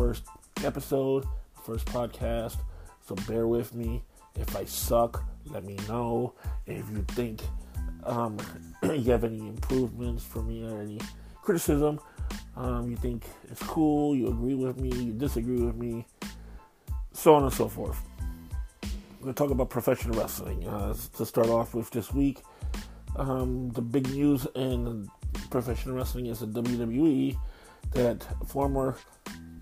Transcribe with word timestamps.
first 0.00 0.24
episode, 0.64 1.26
first 1.62 1.84
podcast, 1.84 2.56
so 3.06 3.14
bear 3.28 3.46
with 3.46 3.74
me. 3.74 4.02
If 4.34 4.56
I 4.56 4.64
suck, 4.64 5.22
let 5.44 5.62
me 5.62 5.76
know. 5.88 6.32
If 6.64 6.88
you 6.90 7.04
think 7.08 7.42
um, 8.04 8.38
you 8.82 9.12
have 9.12 9.24
any 9.24 9.40
improvements 9.40 10.24
for 10.24 10.40
me 10.40 10.64
or 10.64 10.80
any 10.80 11.00
criticism, 11.42 12.00
um, 12.56 12.88
you 12.88 12.96
think 12.96 13.26
it's 13.50 13.62
cool, 13.64 14.16
you 14.16 14.28
agree 14.28 14.54
with 14.54 14.80
me, 14.80 14.88
you 14.88 15.12
disagree 15.12 15.60
with 15.60 15.76
me, 15.76 16.06
so 17.12 17.34
on 17.34 17.42
and 17.42 17.52
so 17.52 17.68
forth. 17.68 18.00
We're 18.82 19.24
going 19.24 19.34
to 19.34 19.38
talk 19.38 19.50
about 19.50 19.68
professional 19.68 20.18
wrestling. 20.18 20.66
Uh, 20.66 20.94
to 21.18 21.26
start 21.26 21.48
off 21.48 21.74
with 21.74 21.90
this 21.90 22.10
week, 22.10 22.40
um, 23.16 23.68
the 23.72 23.82
big 23.82 24.08
news 24.08 24.46
in 24.54 25.10
professional 25.50 25.94
wrestling 25.94 26.24
is 26.24 26.40
the 26.40 26.46
WWE 26.46 27.36
that 27.92 28.26
former 28.48 28.96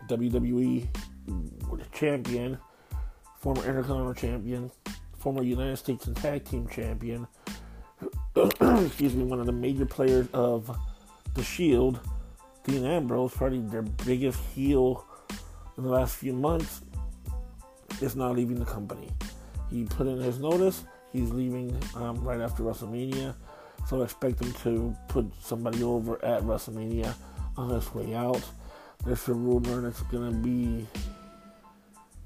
WWE 0.08 0.88
champion, 1.92 2.58
former 3.38 3.64
Intercontinental 3.64 4.14
champion, 4.14 4.70
former 5.18 5.42
United 5.42 5.76
States 5.76 6.06
and 6.06 6.16
Tag 6.16 6.44
Team 6.44 6.68
champion, 6.68 7.26
excuse 8.36 9.14
me, 9.14 9.24
one 9.24 9.40
of 9.40 9.46
the 9.46 9.52
major 9.52 9.86
players 9.86 10.28
of 10.32 10.76
the 11.34 11.42
Shield, 11.42 12.00
Dean 12.64 12.84
Ambrose, 12.84 13.32
probably 13.32 13.60
their 13.60 13.82
biggest 13.82 14.38
heel 14.54 15.04
in 15.76 15.84
the 15.84 15.90
last 15.90 16.16
few 16.16 16.32
months, 16.32 16.82
is 18.00 18.14
now 18.14 18.32
leaving 18.32 18.58
the 18.58 18.64
company. 18.64 19.10
He 19.70 19.84
put 19.84 20.06
in 20.06 20.18
his 20.18 20.38
notice. 20.38 20.84
He's 21.12 21.30
leaving 21.30 21.76
um, 21.94 22.16
right 22.22 22.40
after 22.40 22.62
WrestleMania. 22.62 23.34
So 23.86 24.02
expect 24.02 24.40
him 24.40 24.52
to 24.64 24.94
put 25.08 25.26
somebody 25.40 25.82
over 25.82 26.22
at 26.24 26.42
WrestleMania 26.42 27.14
on 27.56 27.70
his 27.70 27.92
way 27.94 28.14
out. 28.14 28.42
There's 29.08 29.26
a 29.26 29.32
rumor 29.32 29.80
that's 29.80 30.02
going 30.02 30.30
to 30.30 30.36
be 30.36 30.86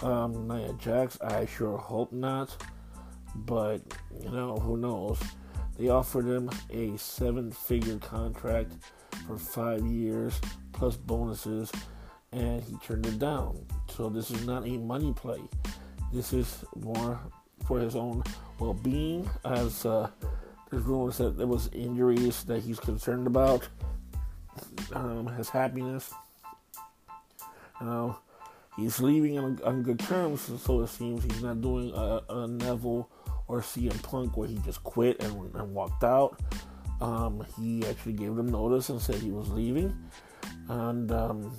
um, 0.04 0.48
Nia 0.48 0.72
Jax. 0.80 1.16
I 1.20 1.46
sure 1.46 1.78
hope 1.78 2.10
not. 2.10 2.56
But, 3.36 3.82
you 4.20 4.30
know, 4.30 4.56
who 4.56 4.76
knows? 4.76 5.20
They 5.78 5.90
offered 5.90 6.26
him 6.26 6.50
a 6.70 6.98
seven 6.98 7.52
figure 7.52 7.98
contract 7.98 8.72
for 9.28 9.38
five 9.38 9.86
years 9.86 10.40
plus 10.72 10.96
bonuses, 10.96 11.70
and 12.32 12.60
he 12.64 12.76
turned 12.78 13.06
it 13.06 13.20
down. 13.20 13.64
So 13.88 14.08
this 14.08 14.32
is 14.32 14.44
not 14.44 14.66
a 14.66 14.76
money 14.76 15.12
play. 15.12 15.40
This 16.12 16.32
is 16.32 16.64
more 16.74 17.20
for 17.64 17.78
his 17.78 17.94
own 17.94 18.24
well 18.58 18.74
being, 18.74 19.30
as 19.44 19.86
uh, 19.86 20.10
there's 20.68 20.82
rumors 20.82 21.18
that 21.18 21.38
there 21.38 21.46
was 21.46 21.70
injuries 21.72 22.42
that 22.42 22.64
he's 22.64 22.80
concerned 22.80 23.28
about, 23.28 23.68
um, 24.94 25.28
his 25.28 25.48
happiness. 25.48 26.12
Know, 27.82 28.16
he's 28.76 29.00
leaving 29.00 29.38
on, 29.38 29.60
on 29.64 29.82
good 29.82 29.98
terms, 29.98 30.50
so 30.62 30.80
it 30.82 30.88
seems 30.88 31.24
he's 31.24 31.42
not 31.42 31.60
doing 31.60 31.92
a, 31.94 32.20
a 32.28 32.46
Neville 32.46 33.10
or 33.48 33.60
CM 33.60 34.00
Punk 34.02 34.36
where 34.36 34.48
he 34.48 34.56
just 34.58 34.82
quit 34.84 35.22
and, 35.22 35.54
and 35.54 35.74
walked 35.74 36.04
out. 36.04 36.40
Um, 37.00 37.44
he 37.58 37.84
actually 37.86 38.12
gave 38.12 38.36
them 38.36 38.46
notice 38.46 38.88
and 38.88 39.00
said 39.00 39.16
he 39.16 39.32
was 39.32 39.48
leaving, 39.50 39.92
and 40.68 41.10
um, 41.10 41.58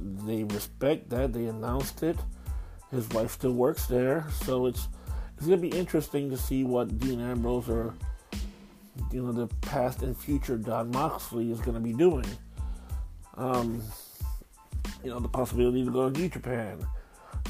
they 0.00 0.44
respect 0.44 1.10
that. 1.10 1.34
They 1.34 1.46
announced 1.46 2.02
it. 2.02 2.16
His 2.90 3.06
wife 3.10 3.32
still 3.32 3.52
works 3.52 3.86
there, 3.86 4.26
so 4.44 4.64
it's 4.64 4.88
it's 5.36 5.46
gonna 5.46 5.58
be 5.58 5.68
interesting 5.68 6.30
to 6.30 6.38
see 6.38 6.64
what 6.64 6.98
Dean 6.98 7.20
Ambrose 7.20 7.68
or 7.68 7.94
you 9.12 9.22
know 9.22 9.32
the 9.32 9.46
past 9.60 10.02
and 10.02 10.16
future 10.16 10.56
Jon 10.56 10.90
Moxley 10.90 11.52
is 11.52 11.60
gonna 11.60 11.80
be 11.80 11.92
doing. 11.92 12.26
Um, 13.36 13.82
you 15.02 15.10
know 15.10 15.20
the 15.20 15.28
possibility 15.28 15.84
to 15.84 15.90
go 15.90 16.10
to 16.10 16.18
New 16.18 16.28
Japan. 16.28 16.86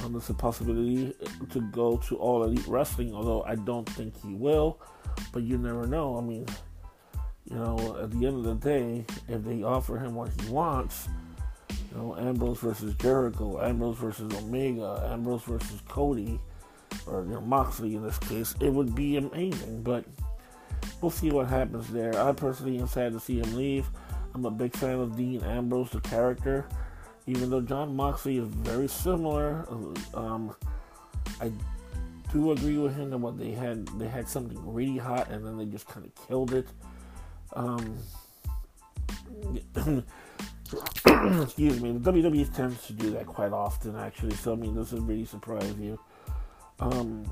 Um, 0.05 0.13
there's 0.13 0.31
a 0.31 0.35
possibility 0.35 1.15
to 1.51 1.61
go 1.73 1.97
to 1.97 2.17
All 2.17 2.45
Elite 2.45 2.67
Wrestling, 2.67 3.15
although 3.15 3.43
I 3.43 3.57
don't 3.57 3.89
think 3.89 4.15
he 4.23 4.35
will. 4.35 4.81
But 5.33 5.43
you 5.43 5.59
never 5.59 5.87
know. 5.87 6.17
I 6.17 6.21
mean, 6.21 6.47
you 7.51 7.57
know, 7.57 7.99
at 8.01 8.11
the 8.11 8.27
end 8.27 8.37
of 8.37 8.45
the 8.45 8.55
day, 8.55 9.05
if 9.29 9.43
they 9.45 9.63
offer 9.63 9.99
him 9.99 10.15
what 10.15 10.31
he 10.41 10.51
wants, 10.51 11.09
you 11.71 11.97
know, 11.97 12.17
Ambrose 12.17 12.61
versus 12.61 12.95
Jericho, 12.95 13.61
Ambrose 13.61 13.97
versus 13.97 14.33
Omega, 14.35 15.09
Ambrose 15.11 15.43
versus 15.43 15.83
Cody, 15.89 16.39
or 17.07 17.25
you 17.25 17.33
know, 17.33 17.41
Moxley 17.41 17.97
in 17.97 18.03
this 18.03 18.19
case, 18.19 18.55
it 18.61 18.71
would 18.71 18.95
be 18.95 19.17
amazing. 19.17 19.83
But 19.83 20.05
we'll 21.01 21.11
see 21.11 21.31
what 21.31 21.49
happens 21.49 21.89
there. 21.89 22.17
I 22.21 22.33
personally 22.33 22.79
am 22.79 22.87
sad 22.87 23.13
to 23.13 23.21
see 23.21 23.41
him 23.41 23.57
leave. 23.57 23.89
I'm 24.35 24.45
a 24.45 24.51
big 24.51 24.77
fan 24.77 25.01
of 25.01 25.17
Dean 25.17 25.43
Ambrose, 25.43 25.91
the 25.91 26.01
character. 26.01 26.69
Even 27.29 27.51
though 27.51 27.61
Jon 27.61 27.95
Moxley 27.95 28.39
is 28.39 28.49
very 28.49 28.89
similar, 28.89 29.67
um, 30.15 30.57
I 31.43 31.53
do 32.33 32.53
agree 32.53 32.79
with 32.79 32.97
him 32.97 33.11
that 33.11 33.19
what 33.19 33.39
they 33.39 33.51
had 33.51 33.87
they 33.99 34.09
had 34.09 34.27
something 34.27 34.59
really 34.65 34.97
hot 34.97 35.31
and 35.31 35.45
then 35.45 35.59
they 35.59 35.67
just 35.67 35.87
kind 35.87 36.07
of 36.07 36.27
killed 36.27 36.55
it. 36.55 36.67
Um, 37.53 37.99
excuse 41.43 41.81
me, 41.83 41.93
the 41.93 42.13
WWE 42.13 42.55
tends 42.55 42.87
to 42.87 42.95
do 42.95 43.11
that 43.11 43.27
quite 43.27 43.53
often, 43.53 43.95
actually. 43.97 44.35
So 44.37 44.55
I 44.55 44.57
mean, 44.57 44.75
this 44.75 44.93
would 44.93 45.07
really 45.07 45.27
surprise 45.27 45.75
you. 45.79 46.01
Um, 46.81 47.25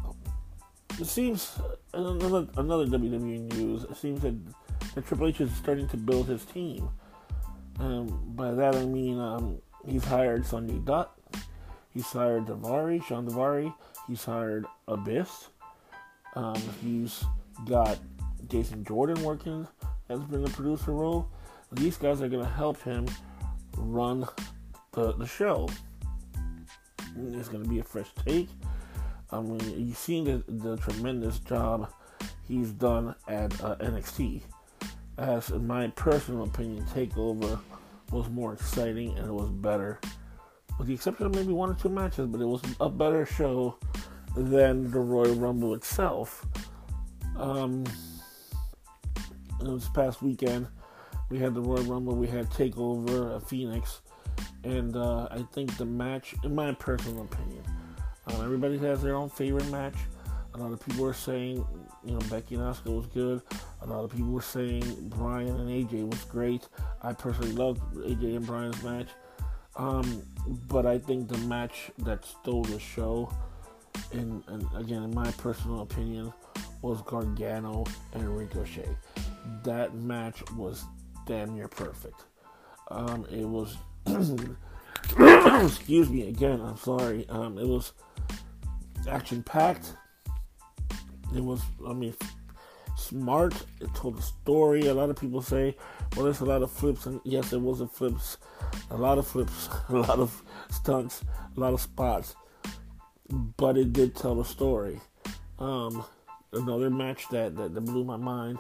it 1.01 1.07
seems 1.07 1.59
another 1.95 2.49
another 2.59 2.85
WWE 2.85 3.53
news. 3.55 3.85
It 3.85 3.97
seems 3.97 4.21
that, 4.21 4.35
that 4.95 5.07
Triple 5.07 5.29
H 5.29 5.41
is 5.41 5.55
starting 5.55 5.89
to 5.89 5.97
build 5.97 6.27
his 6.27 6.45
team. 6.45 6.91
Um, 7.79 8.33
by 8.35 8.53
that 8.53 8.75
I 8.75 8.85
mean 8.87 9.19
um, 9.19 9.61
He's 9.87 10.05
hired 10.05 10.45
Sonjay 10.45 10.85
Dutt. 10.85 11.13
He's 11.95 12.07
hired 12.07 12.47
Daivari, 12.47 13.03
Shawn 13.05 13.27
Daivari. 13.27 13.73
He's 14.09 14.25
hired 14.25 14.67
Abyss. 14.89 15.49
Um, 16.35 16.61
he's 16.83 17.25
got 17.67 17.99
Jason 18.49 18.85
Jordan 18.85 19.23
working 19.23 19.67
as 20.09 20.21
been 20.25 20.43
the 20.43 20.51
producer 20.51 20.93
role. 20.93 21.29
These 21.73 21.97
guys 21.97 22.21
are 22.21 22.29
going 22.29 22.45
to 22.45 22.51
help 22.51 22.83
him 22.83 23.07
run 23.77 24.27
the, 24.93 25.13
the 25.15 25.27
show. 25.27 25.69
It's 27.33 27.49
going 27.49 27.65
to 27.65 27.69
be 27.69 27.79
a 27.79 27.85
fresh 27.85 28.09
take. 28.25 28.49
I 29.31 29.41
mean, 29.41 29.61
you've 29.77 29.97
seen 29.97 30.25
the, 30.25 30.45
the 30.47 30.77
tremendous 30.77 31.39
job 31.41 31.91
he's 32.47 32.71
done 32.71 33.15
at 33.27 33.53
uh, 33.63 33.77
NXT. 33.77 34.43
As 35.19 35.51
in 35.51 35.67
my 35.67 35.89
personal 35.89 36.45
opinion, 36.45 36.85
Takeover 36.95 37.59
was 38.11 38.29
more 38.31 38.53
exciting 38.53 39.17
and 39.19 39.27
it 39.27 39.33
was 39.33 39.51
better. 39.51 40.01
With 40.79 40.89
the 40.89 40.95
exception 40.95 41.27
of 41.27 41.35
maybe 41.35 41.53
one 41.53 41.71
or 41.71 41.75
two 41.75 41.89
matches, 41.89 42.27
but 42.27 42.41
it 42.41 42.47
was 42.47 42.61
a 42.81 42.89
better 42.89 43.25
show 43.25 43.79
than 44.37 44.91
the 44.91 45.01
Royal 45.01 45.35
Rumble 45.35 45.75
itself. 45.75 46.47
Um, 47.37 47.85
this 49.61 49.89
past 49.89 50.23
weekend, 50.23 50.67
we 51.31 51.39
had 51.39 51.55
the 51.55 51.61
Royal 51.61 51.85
Rumble, 51.85 52.15
we 52.15 52.27
had 52.27 52.49
Takeover 52.51 53.43
Phoenix, 53.49 54.03
and 54.65 54.97
uh, 54.97 55.29
I 55.31 55.43
think 55.53 55.77
the 55.77 55.85
match, 55.85 56.35
in 56.45 56.55
my 56.55 56.73
personal 56.73 57.23
opinion, 57.23 57.65
um, 58.27 58.45
everybody 58.45 58.79
has 58.79 59.03
their 59.03 59.15
own 59.15 59.31
favorite 59.31 59.71
match. 59.71 59.95
A 60.55 60.59
lot 60.59 60.73
of 60.73 60.85
people 60.85 61.05
are 61.07 61.15
saying, 61.15 61.65
you 62.07 62.13
know, 62.13 62.21
Becky 62.31 62.55
and 62.55 62.65
Asuka 62.65 62.97
was 62.97 63.07
good. 63.07 63.43
A 63.83 63.87
lot 63.87 64.05
of 64.05 64.13
people 64.13 64.31
were 64.31 64.41
saying 64.41 65.09
Bryan 65.09 65.49
and 65.61 65.69
AJ 65.69 66.09
was 66.09 66.25
great. 66.25 66.69
I 67.03 67.13
personally 67.13 67.53
loved 67.53 67.81
AJ 67.95 68.37
and 68.37 68.47
Bryan's 68.47 68.83
match. 68.83 69.09
Um, 69.77 70.23
but 70.69 70.87
I 70.87 70.99
think 70.99 71.29
the 71.29 71.39
match 71.39 71.91
that 71.99 72.25
stole 72.25 72.63
the 72.63 72.79
show, 72.79 73.31
and, 74.13 74.43
and 74.47 74.67
again, 74.77 75.03
in 75.03 75.15
my 75.15 75.31
personal 75.33 75.83
opinion, 75.83 76.33
was 76.81 77.03
Gargano 77.03 77.85
and 78.15 78.37
Ricochet. 78.37 78.97
That 79.65 79.95
match 79.95 80.43
was 80.53 80.85
damn 81.27 81.55
near 81.55 81.69
perfect. 81.69 82.25
Um, 82.89 83.27
it 83.31 83.45
was, 83.45 83.77
excuse 85.65 86.09
me 86.09 86.29
again, 86.29 86.61
I'm 86.61 86.77
sorry. 86.77 87.29
Um, 87.29 87.59
it 87.59 87.67
was 87.67 87.93
action 89.09 89.43
packed. 89.43 89.97
It 91.35 91.43
was, 91.43 91.63
I 91.87 91.93
mean, 91.93 92.15
smart. 92.97 93.55
It 93.81 93.95
told 93.95 94.19
a 94.19 94.23
story. 94.23 94.87
A 94.87 94.95
lot 94.95 95.11
of 95.11 95.17
people 95.17 95.43
say, 95.43 95.77
well, 96.15 96.25
there's 96.25 96.41
a 96.41 96.45
lot 96.45 96.63
of 96.63 96.71
flips, 96.71 97.07
and 97.07 97.21
yes, 97.25 97.51
there 97.51 97.61
was 97.61 97.81
a 97.81 97.87
flips, 97.87 98.39
a 98.91 98.97
lot 98.97 99.19
of 99.19 99.27
flips, 99.27 99.69
a 99.89 99.97
lot 99.97 100.19
of 100.19 100.43
stunts, 100.71 101.23
a 101.57 101.61
lot 101.61 101.73
of 101.73 101.81
spots, 101.81 102.35
but 103.57 103.77
it 103.77 103.93
did 103.93 104.15
tell 104.15 104.41
a 104.41 104.45
story. 104.45 105.01
Um, 105.59 106.05
another 106.53 106.91
match 106.91 107.29
that, 107.31 107.57
that, 107.57 107.75
that 107.75 107.81
blew 107.81 108.05
my 108.05 108.17
mind 108.17 108.59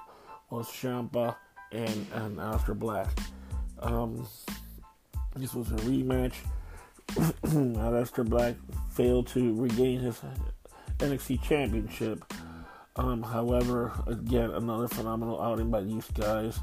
was 0.50 0.68
Ciampa 0.68 1.36
and 1.72 2.06
and 2.14 2.38
Aleister 2.38 2.78
Black. 2.78 3.08
Um, 3.80 4.26
this 5.34 5.54
was 5.54 5.70
a 5.72 5.76
rematch. 5.76 6.34
Aleister 7.08 8.28
Black 8.28 8.54
failed 8.90 9.26
to 9.28 9.54
regain 9.54 10.00
his 10.00 10.20
NXT 10.98 11.42
championship 11.42 12.24
um, 12.96 13.22
however, 13.22 13.92
again, 14.06 14.50
another 14.50 14.88
phenomenal 14.88 15.40
outing 15.40 15.70
by 15.70 15.82
these 15.82 16.06
guys. 16.12 16.58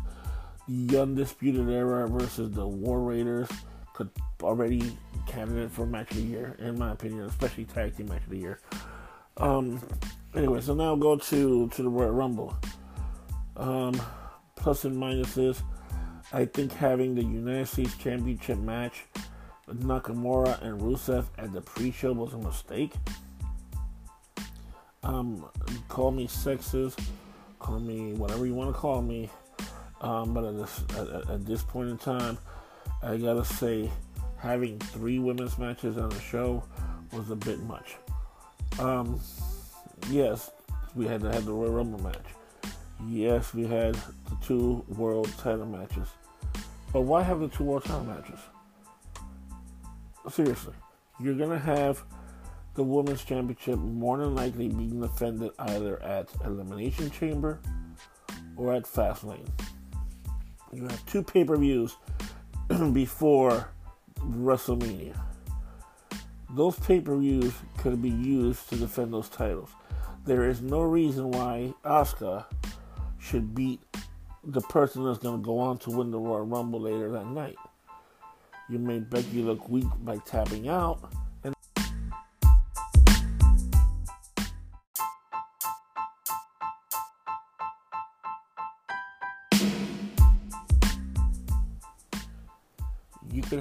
The 0.68 1.02
Undisputed 1.02 1.70
Era 1.70 2.08
versus 2.08 2.52
the 2.52 2.66
War 2.66 3.02
Raiders 3.02 3.50
could 3.94 4.10
already 4.42 4.98
candidate 5.28 5.72
for 5.72 5.86
match 5.86 6.12
of 6.12 6.18
the 6.18 6.24
year, 6.24 6.56
in 6.60 6.80
my 6.80 6.92
opinion, 6.92 7.26
especially 7.26 7.66
tag 7.66 7.96
team 7.96 8.08
match 8.08 8.24
of 8.24 8.30
the 8.30 8.38
year. 8.38 8.60
Um, 9.38 9.82
anyway, 10.36 10.62
so 10.62 10.74
now 10.74 10.96
go 10.96 11.18
to 11.18 11.70
to 11.70 11.84
the 11.84 11.90
Royal 11.90 12.12
Rumble. 12.12 12.56
Um, 13.58 14.02
plus 14.56 14.86
and 14.86 14.96
minuses. 14.96 15.62
I 16.32 16.46
think 16.46 16.72
having 16.72 17.14
the 17.14 17.24
United 17.24 17.68
States 17.68 17.96
Championship 17.98 18.58
match 18.58 19.04
with 19.68 19.84
Nakamura 19.84 20.62
and 20.64 20.82
Rusev 20.82 21.26
at 21.38 21.54
the 21.54 21.62
pre-show 21.62 22.14
was 22.14 22.34
a 22.34 22.38
mistake. 22.38 22.94
Um, 25.04 25.46
call 25.90 26.12
me 26.12 26.28
sexist, 26.28 27.00
call 27.60 27.80
me 27.80 28.14
whatever 28.14 28.46
you 28.46 28.54
want 28.54 28.74
to 28.74 28.80
call 28.80 29.02
me. 29.02 29.30
Um, 30.02 30.34
but 30.34 30.44
at 30.44 30.58
this 30.58 30.84
at, 30.98 31.30
at, 31.30 31.46
this 31.46 31.64
point 31.64 31.90
in 31.90 31.98
time, 31.98 32.38
I 33.02 33.18
gotta 33.18 33.46
say, 33.46 33.90
having 34.38 34.78
three 34.80 35.20
women's 35.20 35.58
matches 35.58 35.98
on 35.98 36.10
the 36.10 36.20
show 36.20 36.64
was 37.14 37.30
a 37.32 37.36
bit 37.36 37.60
much. 37.64 37.96
Um, 38.80 39.20
yes, 40.10 40.52
we 40.96 41.08
had 41.08 41.22
to 41.22 41.32
have 41.32 41.46
the 41.46 41.54
Royal 41.54 41.72
Rumble 41.72 42.02
match. 42.02 42.26
Yes, 43.08 43.54
we 43.54 43.66
had 43.66 43.96
the 43.96 44.38
two 44.42 44.84
world 44.90 45.32
title 45.38 45.66
matches. 45.66 46.08
But 46.92 47.02
why 47.02 47.24
have 47.24 47.40
the 47.40 47.48
two 47.48 47.64
world 47.64 47.86
title 47.86 48.04
matches? 48.04 48.40
Seriously, 50.30 50.74
you're 51.20 51.36
gonna 51.36 51.60
have 51.60 52.04
the 52.76 52.84
women's 52.84 53.24
championship 53.24 53.78
more 53.78 54.18
than 54.18 54.36
likely 54.36 54.68
being 54.68 55.00
defended 55.00 55.52
either 55.60 56.02
at 56.02 56.30
Elimination 56.44 57.10
Chamber 57.12 57.60
or 58.58 58.74
at 58.74 58.84
Fastlane. 58.84 59.48
You 60.72 60.84
have 60.84 61.06
two 61.06 61.24
pay 61.24 61.44
per 61.44 61.56
views 61.56 61.96
before 62.94 63.70
WrestleMania. 64.20 65.20
Those 66.52 66.80
pay 66.80 67.00
per 67.00 67.16
views 67.18 67.54
could 67.78 68.02
be 68.02 68.10
used 68.10 68.70
to 68.70 68.76
defend 68.76 69.14
those 69.14 69.30
titles. 69.30 69.70
There 70.26 70.50
is 70.50 70.62
no 70.62 70.82
reason 70.82 71.32
why 71.32 71.74
Asuka 71.84 72.46
should 73.20 73.54
beat 73.54 73.82
the 74.44 74.62
person 74.62 75.06
that's 75.06 75.20
going 75.20 75.42
to 75.42 75.46
go 75.46 75.60
on 75.60 75.78
to 75.80 75.92
win 75.92 76.12
the 76.12 76.20
Royal 76.20 76.46
Rumble 76.46 76.82
later 76.82 77.12
that 77.12 77.28
night. 77.28 77.58
You 78.70 78.80
made 78.80 79.10
Becky 79.10 79.42
look 79.42 79.70
weak 79.70 79.88
by 80.04 80.18
tapping 80.18 80.70
out 80.70 81.12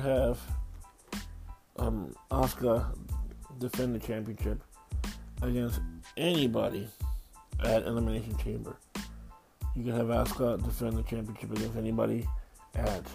have 0.03 0.41
um, 1.77 2.15
Asuka 2.31 2.87
defend 3.59 3.95
the 3.95 3.99
championship 4.01 4.61
against 5.43 5.81
anybody 6.17 6.89
at 7.65 7.85
Elimination 7.85 8.37
Chamber. 8.39 8.77
You 9.77 9.85
can 9.85 9.93
have 9.93 10.07
Asuka 10.07 10.63
defend 10.63 10.97
the 10.99 11.03
championship 11.05 11.53
against 11.53 11.77
anybody 11.77 12.27
at 12.75 13.07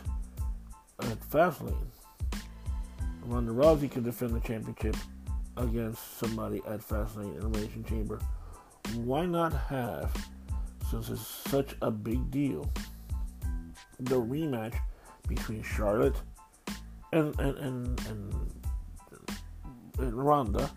at 1.02 1.20
Fastlane. 1.30 1.76
Ronda 3.26 3.52
Rousey 3.52 3.92
could 3.92 4.06
defend 4.06 4.34
the 4.34 4.40
championship 4.40 4.96
against 5.58 6.18
somebody 6.18 6.62
at 6.68 6.80
Fastlane 6.80 7.38
Elimination 7.42 7.84
Chamber. 7.84 8.20
Why 8.96 9.26
not 9.26 9.52
have, 9.52 10.16
since 10.90 11.10
it's 11.10 11.28
such 11.28 11.76
a 11.82 11.92
big 11.92 12.32
deal, 12.32 12.72
the 14.00 14.16
rematch 14.16 14.76
between 15.28 15.62
Charlotte 15.62 16.16
and 17.12 17.40
and 17.40 17.58
and, 17.58 18.02
and, 18.08 18.34
and 20.00 20.14
Ronda, 20.14 20.70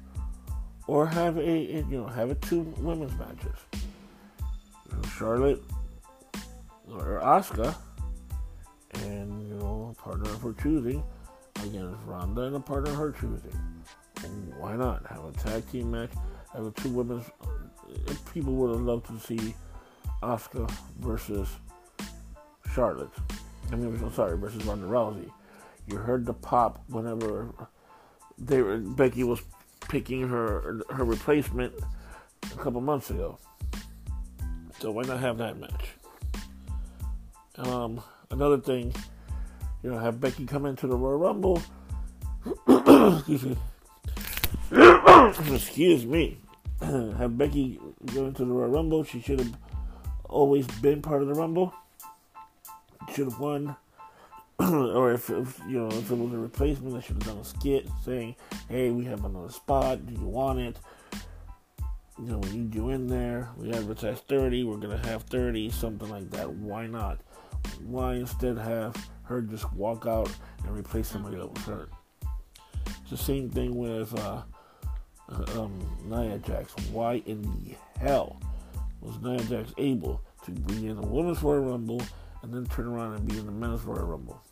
or 0.86 1.06
have 1.06 1.38
a 1.38 1.58
you 1.58 1.84
know 1.90 2.06
have 2.06 2.30
a 2.30 2.34
two 2.36 2.60
women's 2.78 3.16
matches. 3.18 3.58
Charlotte 5.16 5.62
or 6.90 7.20
Asuka, 7.22 7.74
and 8.94 9.48
you 9.48 9.54
know 9.56 9.94
a 9.96 10.02
partner 10.02 10.30
of 10.30 10.42
her 10.42 10.54
choosing 10.54 11.02
against 11.56 11.98
Ronda 12.06 12.42
and 12.42 12.56
a 12.56 12.60
partner 12.60 12.90
of 12.90 12.96
her 12.96 13.12
choosing. 13.12 13.56
Why 14.58 14.76
not 14.76 15.06
have 15.06 15.24
a 15.24 15.32
tag 15.32 15.70
team 15.70 15.90
match? 15.90 16.10
Have 16.52 16.66
a 16.66 16.70
two 16.72 16.90
women's. 16.90 17.24
People 18.32 18.54
would 18.54 18.70
have 18.70 18.82
loved 18.82 19.06
to 19.06 19.18
see 19.18 19.54
Asuka 20.22 20.70
versus 20.98 21.48
Charlotte. 22.74 23.10
I 23.72 23.76
mean, 23.76 23.98
I'm 24.02 24.12
sorry, 24.12 24.36
versus 24.36 24.64
Ronda 24.64 24.86
Rousey. 24.86 25.30
You 25.90 25.98
heard 25.98 26.24
the 26.24 26.34
pop 26.34 26.84
whenever 26.88 27.52
they 28.38 28.62
were, 28.62 28.78
Becky 28.78 29.24
was 29.24 29.42
picking 29.88 30.28
her 30.28 30.82
her 30.90 31.04
replacement 31.04 31.74
a 32.52 32.56
couple 32.56 32.80
months 32.80 33.10
ago. 33.10 33.38
So 34.78 34.92
why 34.92 35.02
not 35.02 35.20
have 35.20 35.38
that 35.38 35.58
match? 35.58 35.88
Um, 37.56 38.00
another 38.30 38.58
thing, 38.58 38.94
you 39.82 39.90
know, 39.90 39.98
have 39.98 40.20
Becky 40.20 40.46
come 40.46 40.64
into 40.64 40.86
the 40.86 40.96
Royal 40.96 41.18
Rumble. 41.18 41.60
Excuse 42.68 43.44
me. 43.44 43.56
Excuse 45.54 46.06
me. 46.06 46.38
have 46.80 47.36
Becky 47.36 47.80
go 48.14 48.26
into 48.26 48.44
the 48.44 48.52
Royal 48.52 48.70
Rumble. 48.70 49.04
She 49.04 49.20
should 49.20 49.40
have 49.40 49.54
always 50.24 50.66
been 50.80 51.02
part 51.02 51.20
of 51.20 51.28
the 51.28 51.34
Rumble. 51.34 51.74
Should 53.12 53.26
have 53.26 53.40
won 53.40 53.76
or 54.94 55.12
if, 55.12 55.30
if, 55.30 55.58
you 55.66 55.80
know 55.80 55.88
if 55.88 56.10
it 56.10 56.18
was 56.18 56.32
a 56.34 56.38
replacement, 56.38 56.94
they 56.94 57.00
should 57.00 57.16
have 57.22 57.24
done 57.24 57.38
a 57.38 57.44
skit 57.44 57.88
saying, 58.04 58.36
"Hey, 58.68 58.90
we 58.90 59.04
have 59.06 59.24
another 59.24 59.48
spot. 59.48 60.04
Do 60.04 60.12
you 60.12 60.26
want 60.26 60.58
it? 60.58 60.76
You 62.18 62.26
know, 62.26 62.38
we 62.38 62.50
need 62.50 62.74
you 62.74 62.90
in 62.90 63.06
there. 63.06 63.48
We 63.56 63.72
advertise 63.72 64.20
30. 64.20 64.64
We're 64.64 64.76
gonna 64.76 64.98
have 65.06 65.22
30, 65.22 65.70
something 65.70 66.10
like 66.10 66.30
that. 66.32 66.50
Why 66.50 66.86
not? 66.86 67.20
Why 67.86 68.16
instead 68.16 68.58
have 68.58 68.94
her 69.22 69.40
just 69.40 69.72
walk 69.72 70.06
out 70.06 70.30
and 70.66 70.76
replace 70.76 71.08
somebody 71.08 71.36
that 71.36 71.50
was 71.50 71.62
hurt? 71.62 71.90
It's 73.00 73.10
the 73.10 73.16
same 73.16 73.48
thing 73.48 73.74
with 73.76 74.14
uh, 74.18 74.42
uh 75.30 75.60
um, 75.62 75.78
Nia 76.04 76.36
Jax. 76.38 76.74
Why 76.92 77.22
in 77.24 77.40
the 77.40 77.76
hell 77.98 78.38
was 79.00 79.18
Nia 79.22 79.42
Jax 79.44 79.72
able 79.78 80.20
to 80.44 80.50
be 80.50 80.88
in 80.88 81.00
the 81.00 81.06
Women's 81.06 81.42
Royal 81.42 81.60
Rumble 81.60 82.02
and 82.42 82.52
then 82.52 82.66
turn 82.66 82.88
around 82.88 83.14
and 83.14 83.26
be 83.26 83.38
in 83.38 83.46
the 83.46 83.52
Men's 83.52 83.84
Royal 83.84 84.04
Rumble? 84.04 84.42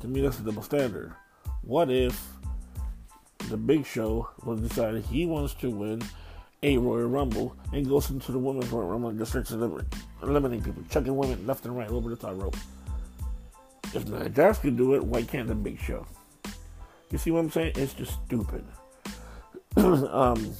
To 0.00 0.08
me, 0.08 0.20
that's 0.20 0.38
a 0.38 0.42
double 0.42 0.62
standard. 0.62 1.12
What 1.62 1.90
if 1.90 2.20
the 3.48 3.56
Big 3.56 3.86
Show 3.86 4.28
was 4.44 4.60
decided 4.60 5.04
he 5.04 5.26
wants 5.26 5.54
to 5.54 5.70
win 5.70 6.02
a 6.62 6.76
Royal 6.76 7.08
Rumble 7.08 7.56
and 7.72 7.88
goes 7.88 8.10
into 8.10 8.32
the 8.32 8.38
Women's 8.38 8.68
Royal 8.68 8.88
Rumble 8.88 9.10
and 9.10 9.18
just 9.18 9.30
starts 9.30 9.50
eliminating 9.50 10.62
people, 10.62 10.82
chucking 10.90 11.16
women 11.16 11.46
left 11.46 11.64
and 11.64 11.76
right 11.76 11.88
over 11.88 12.10
the 12.10 12.16
top 12.16 12.40
rope? 12.40 12.56
If 13.94 14.04
the 14.06 14.28
Jax 14.28 14.58
can 14.58 14.76
do 14.76 14.94
it, 14.94 15.04
why 15.04 15.22
can't 15.22 15.48
the 15.48 15.54
Big 15.54 15.80
Show? 15.80 16.06
You 17.10 17.18
see 17.18 17.30
what 17.30 17.40
I'm 17.40 17.50
saying? 17.50 17.72
It's 17.76 17.94
just 17.94 18.18
stupid. 18.26 18.64
um, 19.76 20.54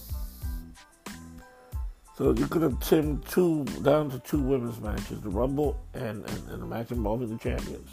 so 2.17 2.33
you 2.33 2.47
could 2.47 2.63
have 2.63 2.81
trimmed 2.81 3.27
two 3.27 3.65
down 3.83 4.11
to 4.11 4.19
two 4.21 4.41
women's 4.41 4.81
matches, 4.81 5.21
the 5.21 5.29
Rumble 5.29 5.79
and, 5.95 6.25
and, 6.29 6.49
and 6.49 6.63
a 6.63 6.67
match 6.67 6.91
involving 6.91 7.29
the 7.29 7.39
champions. 7.39 7.91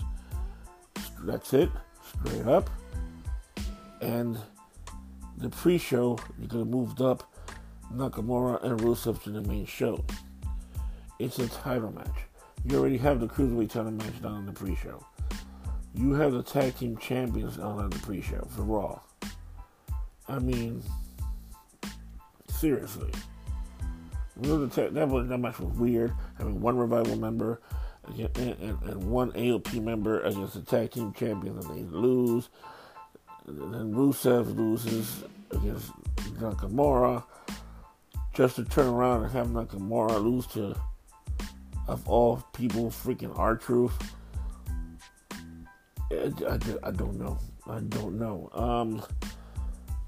That's 1.26 1.54
it, 1.54 1.70
straight 2.04 2.46
up. 2.46 2.70
And 4.02 4.38
the 5.38 5.50
pre-show, 5.50 6.20
you 6.40 6.48
could 6.48 6.60
have 6.60 6.68
moved 6.68 7.02
up 7.02 7.32
Nakamura 7.92 8.64
and 8.64 8.80
Rusev 8.80 9.24
to 9.24 9.32
the 9.32 9.42
main 9.42 9.66
show. 9.66 10.04
It's 11.18 11.40
a 11.40 11.48
title 11.48 11.92
match. 11.92 12.16
You 12.64 12.78
already 12.78 12.98
have 12.98 13.20
the 13.20 13.28
cruiserweight 13.28 13.72
title 13.72 13.92
match 13.92 14.22
down 14.22 14.40
in 14.40 14.46
the 14.46 14.52
pre-show. 14.52 15.04
You 15.96 16.14
have 16.14 16.34
the 16.34 16.44
tag 16.44 16.78
team 16.78 16.98
champions 16.98 17.58
on 17.58 17.86
in 17.86 17.90
the 17.90 18.00
pre-show 18.00 18.48
for 18.56 18.62
Raw. 18.64 19.00
I 20.28 20.40
mean, 20.40 20.84
seriously. 22.50 23.12
that 24.38 25.40
match 25.40 25.60
was 25.60 25.74
weird. 25.78 26.14
Having 26.38 26.62
one 26.62 26.78
revival 26.78 27.16
member 27.16 27.62
and, 28.08 28.38
and, 28.38 28.82
and, 28.84 29.04
one 29.12 29.32
AOP 29.32 29.82
member 29.82 30.22
against 30.22 30.54
the 30.54 30.62
tag 30.62 30.92
team 30.92 31.14
champion, 31.14 31.58
and 31.58 31.70
they 31.70 31.84
lose. 31.98 32.50
And 33.48 33.74
then 33.74 33.94
Rusev 33.94 34.56
loses 34.56 35.24
against 35.52 35.92
Nakamura, 36.40 37.24
just 38.34 38.56
to 38.58 38.66
turn 38.66 38.88
around 38.88 39.24
and 39.24 39.32
have 39.32 39.48
Nakamura 39.48 40.22
lose 40.22 40.48
to, 40.48 40.76
of 41.88 42.08
all 42.08 42.44
people, 42.54 42.90
freaking 42.90 43.38
R-Truth. 43.38 44.14
I, 46.12 46.32
I, 46.48 46.60
I, 46.84 46.92
don't 46.92 47.20
know. 47.20 47.38
I 47.68 47.80
don't 47.80 48.20
know. 48.20 48.50
Um, 48.54 49.04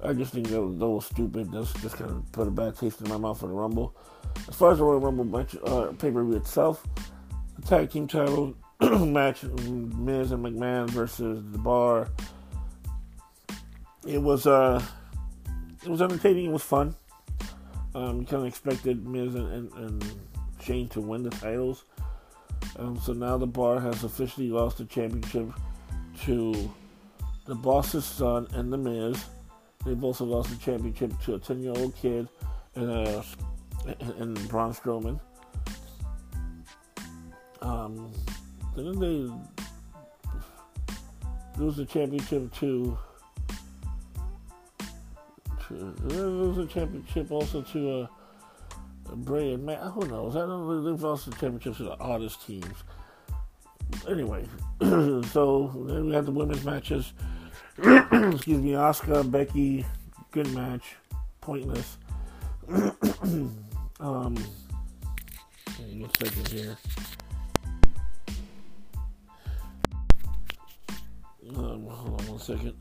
I 0.03 0.13
just 0.13 0.33
think 0.33 0.47
that 0.49 0.61
was, 0.61 0.77
that 0.77 0.87
was 0.87 1.05
stupid. 1.05 1.51
That's 1.51 1.73
just 1.81 1.97
kind 1.97 2.11
of 2.11 2.31
put 2.31 2.47
a 2.47 2.51
bad 2.51 2.75
taste 2.75 3.01
in 3.01 3.09
my 3.09 3.17
mouth 3.17 3.39
for 3.39 3.47
the 3.47 3.53
Rumble. 3.53 3.95
As 4.47 4.55
far 4.55 4.71
as 4.71 4.77
the 4.77 4.83
Royal 4.83 4.99
Rumble 4.99 5.25
match, 5.25 5.55
uh, 5.65 5.87
pay 5.97 6.11
per 6.11 6.23
view 6.23 6.35
itself, 6.35 6.85
tag 7.67 7.89
team 7.89 8.07
title 8.07 8.55
match, 8.81 9.43
Miz 9.43 10.31
and 10.31 10.45
McMahon 10.45 10.89
versus 10.89 11.43
the 11.51 11.57
Bar. 11.57 12.07
It 14.07 14.21
was 14.21 14.47
uh, 14.47 14.81
it 15.83 15.89
was 15.89 16.01
entertaining. 16.01 16.45
It 16.45 16.51
was 16.51 16.63
fun. 16.63 16.95
Um, 17.93 18.21
you 18.21 18.25
kind 18.25 18.43
of 18.43 18.45
expected 18.45 19.05
Miz 19.05 19.35
and, 19.35 19.51
and, 19.51 19.73
and, 19.73 20.05
Shane 20.61 20.87
to 20.89 21.01
win 21.01 21.23
the 21.23 21.29
titles. 21.29 21.83
Um, 22.77 22.99
so 22.99 23.13
now 23.13 23.37
the 23.37 23.47
Bar 23.47 23.79
has 23.79 24.03
officially 24.03 24.49
lost 24.49 24.77
the 24.77 24.85
championship 24.85 25.49
to 26.23 26.73
the 27.45 27.55
Boss's 27.55 28.05
son 28.05 28.47
and 28.53 28.71
the 28.71 28.77
Miz. 28.77 29.25
They've 29.85 30.03
also 30.03 30.25
lost 30.25 30.49
the 30.49 30.57
championship 30.57 31.19
to 31.23 31.35
a 31.35 31.39
10 31.39 31.63
year 31.63 31.73
old 31.75 31.95
kid 31.95 32.27
and, 32.75 32.91
uh, 32.91 33.23
and 34.19 34.49
Braun 34.49 34.73
Strowman. 34.73 35.19
Um, 37.67 38.11
then 38.75 38.99
they 38.99 39.29
lose 41.61 41.75
the 41.75 41.85
championship 41.85 42.53
to. 42.55 42.97
lose 45.69 46.55
the 46.55 46.65
championship 46.67 47.29
also 47.29 47.61
to 47.61 48.07
uh, 49.09 49.15
Bray 49.15 49.53
and 49.53 49.65
Matt. 49.65 49.81
Who 49.91 50.07
knows? 50.07 50.37
I 50.37 50.39
don't. 50.39 50.85
They've 50.85 51.01
lost 51.01 51.25
the 51.25 51.31
championships 51.31 51.77
to 51.77 51.83
the 51.83 51.99
oddest 51.99 52.45
teams. 52.45 52.83
Anyway, 54.07 54.45
so 54.81 55.85
then 55.87 56.07
we 56.07 56.13
have 56.13 56.25
the 56.25 56.31
women's 56.31 56.63
matches. 56.63 57.11
excuse 57.77 58.61
me, 58.61 58.71
Asuka, 58.71 59.29
Becky, 59.29 59.85
good 60.31 60.51
match, 60.53 60.95
pointless. 61.41 61.97
um, 63.99 64.37
a 65.79 66.25
second 66.25 66.47
here. 66.47 66.77
Um, 71.55 71.85
hold 71.87 72.21
on 72.21 72.27
one 72.27 72.39
second. 72.39 72.73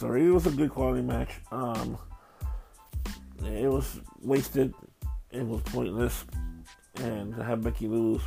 sorry. 0.00 0.26
It 0.26 0.30
was 0.30 0.46
a 0.46 0.50
good 0.50 0.70
quality 0.70 1.02
match. 1.02 1.28
Um, 1.52 1.98
it 3.44 3.70
was 3.70 4.00
wasted. 4.22 4.72
It 5.30 5.46
was 5.46 5.60
pointless, 5.62 6.24
and 6.96 7.34
to 7.36 7.44
have 7.44 7.62
Becky 7.62 7.86
lose 7.86 8.22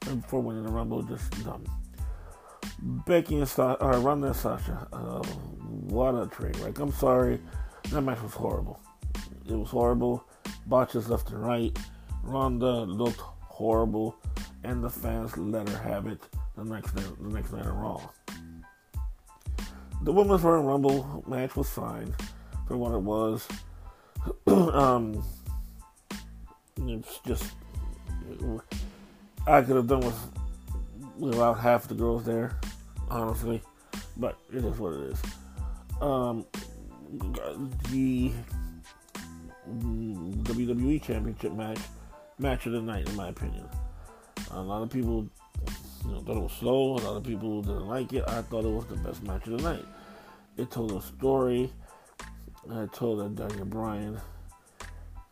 before 0.00 0.40
winning 0.40 0.64
the 0.64 0.70
Rumble 0.70 1.02
just 1.02 1.30
dumb. 1.44 1.64
Becky 2.80 3.36
and 3.36 3.48
Sa- 3.48 3.76
or 3.80 3.98
Ronda 4.00 4.28
and 4.28 4.36
Sasha, 4.36 4.86
uh, 4.92 5.22
what 5.22 6.14
a 6.14 6.26
train 6.26 6.52
wreck. 6.62 6.78
I'm 6.78 6.92
sorry, 6.92 7.40
that 7.90 8.00
match 8.00 8.22
was 8.22 8.34
horrible. 8.34 8.80
It 9.46 9.54
was 9.54 9.70
horrible. 9.70 10.26
Botches 10.66 11.08
left 11.08 11.30
and 11.30 11.44
right. 11.44 11.78
Ronda 12.22 12.80
looked 12.82 13.20
horrible, 13.20 14.16
and 14.64 14.82
the 14.82 14.90
fans 14.90 15.36
let 15.36 15.68
her 15.68 15.78
have 15.78 16.06
it 16.06 16.22
the 16.56 16.64
next 16.64 16.94
night, 16.94 17.06
the 17.20 17.28
next 17.28 17.52
night 17.52 17.64
in 17.64 17.72
Raw. 17.72 18.00
The 20.02 20.12
Women's 20.12 20.42
Royal 20.42 20.62
Rumble 20.62 21.24
match 21.26 21.56
was 21.56 21.70
fine 21.70 22.14
for 22.66 22.76
what 22.76 22.92
it 22.92 23.00
was. 23.00 23.46
um, 24.46 25.22
it's 26.86 27.20
just 27.26 27.52
I 29.46 29.62
could 29.62 29.76
have 29.76 29.86
done 29.86 30.00
with 30.00 30.18
without 31.18 31.54
half 31.54 31.88
the 31.88 31.94
girls 31.94 32.24
there, 32.24 32.58
honestly. 33.10 33.62
But 34.16 34.38
it 34.52 34.64
is 34.64 34.78
what 34.78 34.94
it 34.94 35.00
is. 35.12 35.22
Um, 36.00 36.46
the 37.90 38.32
WWE 40.42 41.02
Championship 41.02 41.52
match, 41.52 41.78
match 42.38 42.66
of 42.66 42.72
the 42.72 42.82
night, 42.82 43.08
in 43.08 43.16
my 43.16 43.28
opinion. 43.28 43.68
A 44.50 44.60
lot 44.60 44.82
of 44.82 44.90
people 44.90 45.28
you 46.04 46.12
know, 46.12 46.20
thought 46.20 46.36
it 46.36 46.42
was 46.42 46.52
slow. 46.52 46.94
A 46.94 46.98
lot 46.98 47.16
of 47.16 47.24
people 47.24 47.62
didn't 47.62 47.86
like 47.86 48.12
it. 48.12 48.24
I 48.26 48.42
thought 48.42 48.64
it 48.64 48.70
was 48.70 48.86
the 48.86 48.96
best 48.96 49.22
match 49.22 49.46
of 49.46 49.58
the 49.58 49.74
night. 49.74 49.84
It 50.56 50.70
told 50.70 50.92
a 50.92 51.02
story. 51.02 51.72
I 52.70 52.86
told 52.92 53.20
that 53.20 53.34
Daniel 53.34 53.66
Bryan 53.66 54.20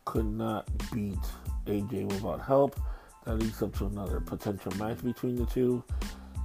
could 0.05 0.25
not 0.25 0.67
beat 0.91 1.17
AJ 1.65 2.05
without 2.11 2.41
help. 2.41 2.79
That 3.25 3.39
leads 3.39 3.61
up 3.61 3.75
to 3.77 3.85
another 3.85 4.19
potential 4.19 4.71
match 4.77 5.03
between 5.03 5.35
the 5.35 5.45
two. 5.45 5.83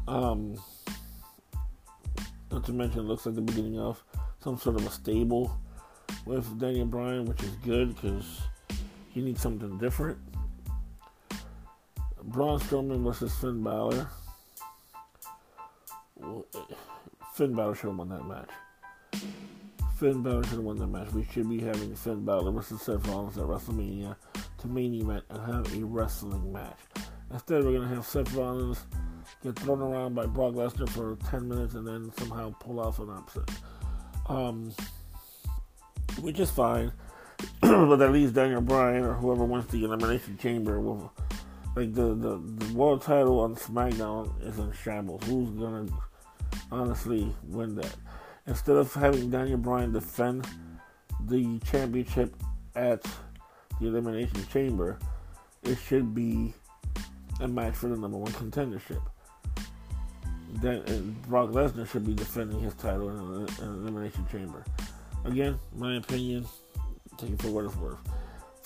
Um, 0.06 0.56
not 2.50 2.64
to 2.64 2.72
mention, 2.72 3.00
it 3.00 3.02
looks 3.02 3.26
like 3.26 3.34
the 3.34 3.42
beginning 3.42 3.78
of 3.78 4.02
some 4.40 4.56
sort 4.56 4.76
of 4.76 4.86
a 4.86 4.90
stable 4.90 5.58
with 6.24 6.58
Daniel 6.58 6.86
Bryan, 6.86 7.24
which 7.24 7.42
is 7.42 7.50
good 7.64 7.94
because 7.94 8.42
he 9.10 9.20
needs 9.20 9.42
something 9.42 9.76
different. 9.78 10.18
Braun 12.22 12.60
Strowman 12.60 13.02
versus 13.02 13.34
Finn 13.34 13.62
Balor. 13.62 14.06
Finn 17.34 17.54
Balor 17.54 17.74
should 17.74 17.88
have 17.88 17.96
won 17.96 18.08
that 18.10 18.24
match. 18.24 18.50
Finn 19.96 20.22
Balor 20.22 20.44
should 20.44 20.52
have 20.52 20.64
won 20.64 20.78
that 20.78 20.86
match. 20.86 21.12
We 21.12 21.24
should 21.32 21.48
be 21.48 21.60
having 21.60 21.94
Finn 21.94 22.24
Balor 22.24 22.52
versus 22.52 22.82
Seth 22.82 23.06
Rollins 23.08 23.38
at 23.38 23.44
WrestleMania 23.44 24.16
to 24.58 24.68
main 24.68 24.94
event 24.94 25.24
and 25.30 25.40
have 25.40 25.74
a 25.76 25.84
wrestling 25.84 26.52
match. 26.52 26.78
Instead, 27.30 27.64
we're 27.64 27.72
going 27.72 27.88
to 27.88 27.94
have 27.94 28.06
Seth 28.06 28.32
Rollins 28.34 28.84
get 29.42 29.58
thrown 29.58 29.80
around 29.80 30.14
by 30.14 30.26
Brock 30.26 30.54
Lesnar 30.54 30.88
for 30.88 31.16
10 31.30 31.48
minutes 31.48 31.74
and 31.74 31.86
then 31.86 32.10
somehow 32.18 32.54
pull 32.58 32.80
off 32.80 32.98
an 32.98 33.10
upset. 33.10 33.48
Um, 34.26 34.72
which 36.20 36.40
is 36.40 36.50
fine. 36.50 36.92
but 37.60 37.96
that 37.96 38.10
leaves 38.10 38.32
Daniel 38.32 38.60
Bryan 38.60 39.04
or 39.04 39.14
whoever 39.14 39.44
wins 39.44 39.66
the 39.66 39.84
Elimination 39.84 40.38
Chamber 40.38 40.80
with 40.80 41.08
like 41.76 41.94
the, 41.94 42.14
the, 42.14 42.38
the 42.38 42.74
world 42.74 43.02
title 43.02 43.38
on 43.40 43.54
SmackDown 43.54 44.32
is 44.44 44.58
in 44.58 44.72
shambles. 44.72 45.22
Who's 45.24 45.50
gonna 45.50 45.86
honestly 46.72 47.32
win 47.44 47.76
that? 47.76 47.94
instead 48.48 48.76
of 48.76 48.92
having 48.94 49.30
Daniel 49.30 49.58
Bryan 49.58 49.92
defend 49.92 50.48
the 51.26 51.58
championship 51.60 52.34
at 52.74 53.04
the 53.80 53.88
Elimination 53.88 54.46
Chamber, 54.52 54.98
it 55.62 55.76
should 55.78 56.14
be 56.14 56.54
a 57.40 57.48
match 57.48 57.74
for 57.74 57.88
the 57.88 57.96
number 57.96 58.16
one 58.18 58.32
contendership. 58.32 59.02
Then 60.54 61.16
Brock 61.28 61.50
Lesnar 61.50 61.88
should 61.88 62.06
be 62.06 62.14
defending 62.14 62.60
his 62.60 62.74
title 62.74 63.10
in 63.10 63.46
the 63.46 63.62
Elimination 63.62 64.26
Chamber. 64.30 64.64
Again, 65.24 65.58
my 65.76 65.96
opinion, 65.96 66.46
take 67.16 67.30
it 67.30 67.42
for 67.42 67.48
what 67.48 67.64
it's 67.64 67.76
worth. 67.76 67.98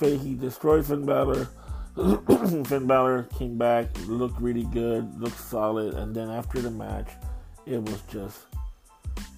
He 0.01 0.35
destroyed 0.35 0.85
Finn 0.85 1.07
Balor. 1.07 1.49
Finn 2.67 2.87
Balor 2.87 3.25
came 3.39 3.57
back, 3.57 3.87
looked 4.07 4.41
really 4.41 4.65
good, 4.65 5.21
looked 5.21 5.39
solid, 5.39 5.95
and 5.95 6.15
then 6.15 6.29
after 6.29 6.61
the 6.61 6.71
match, 6.71 7.09
it 7.67 7.81
was 7.81 8.01
just 8.11 8.39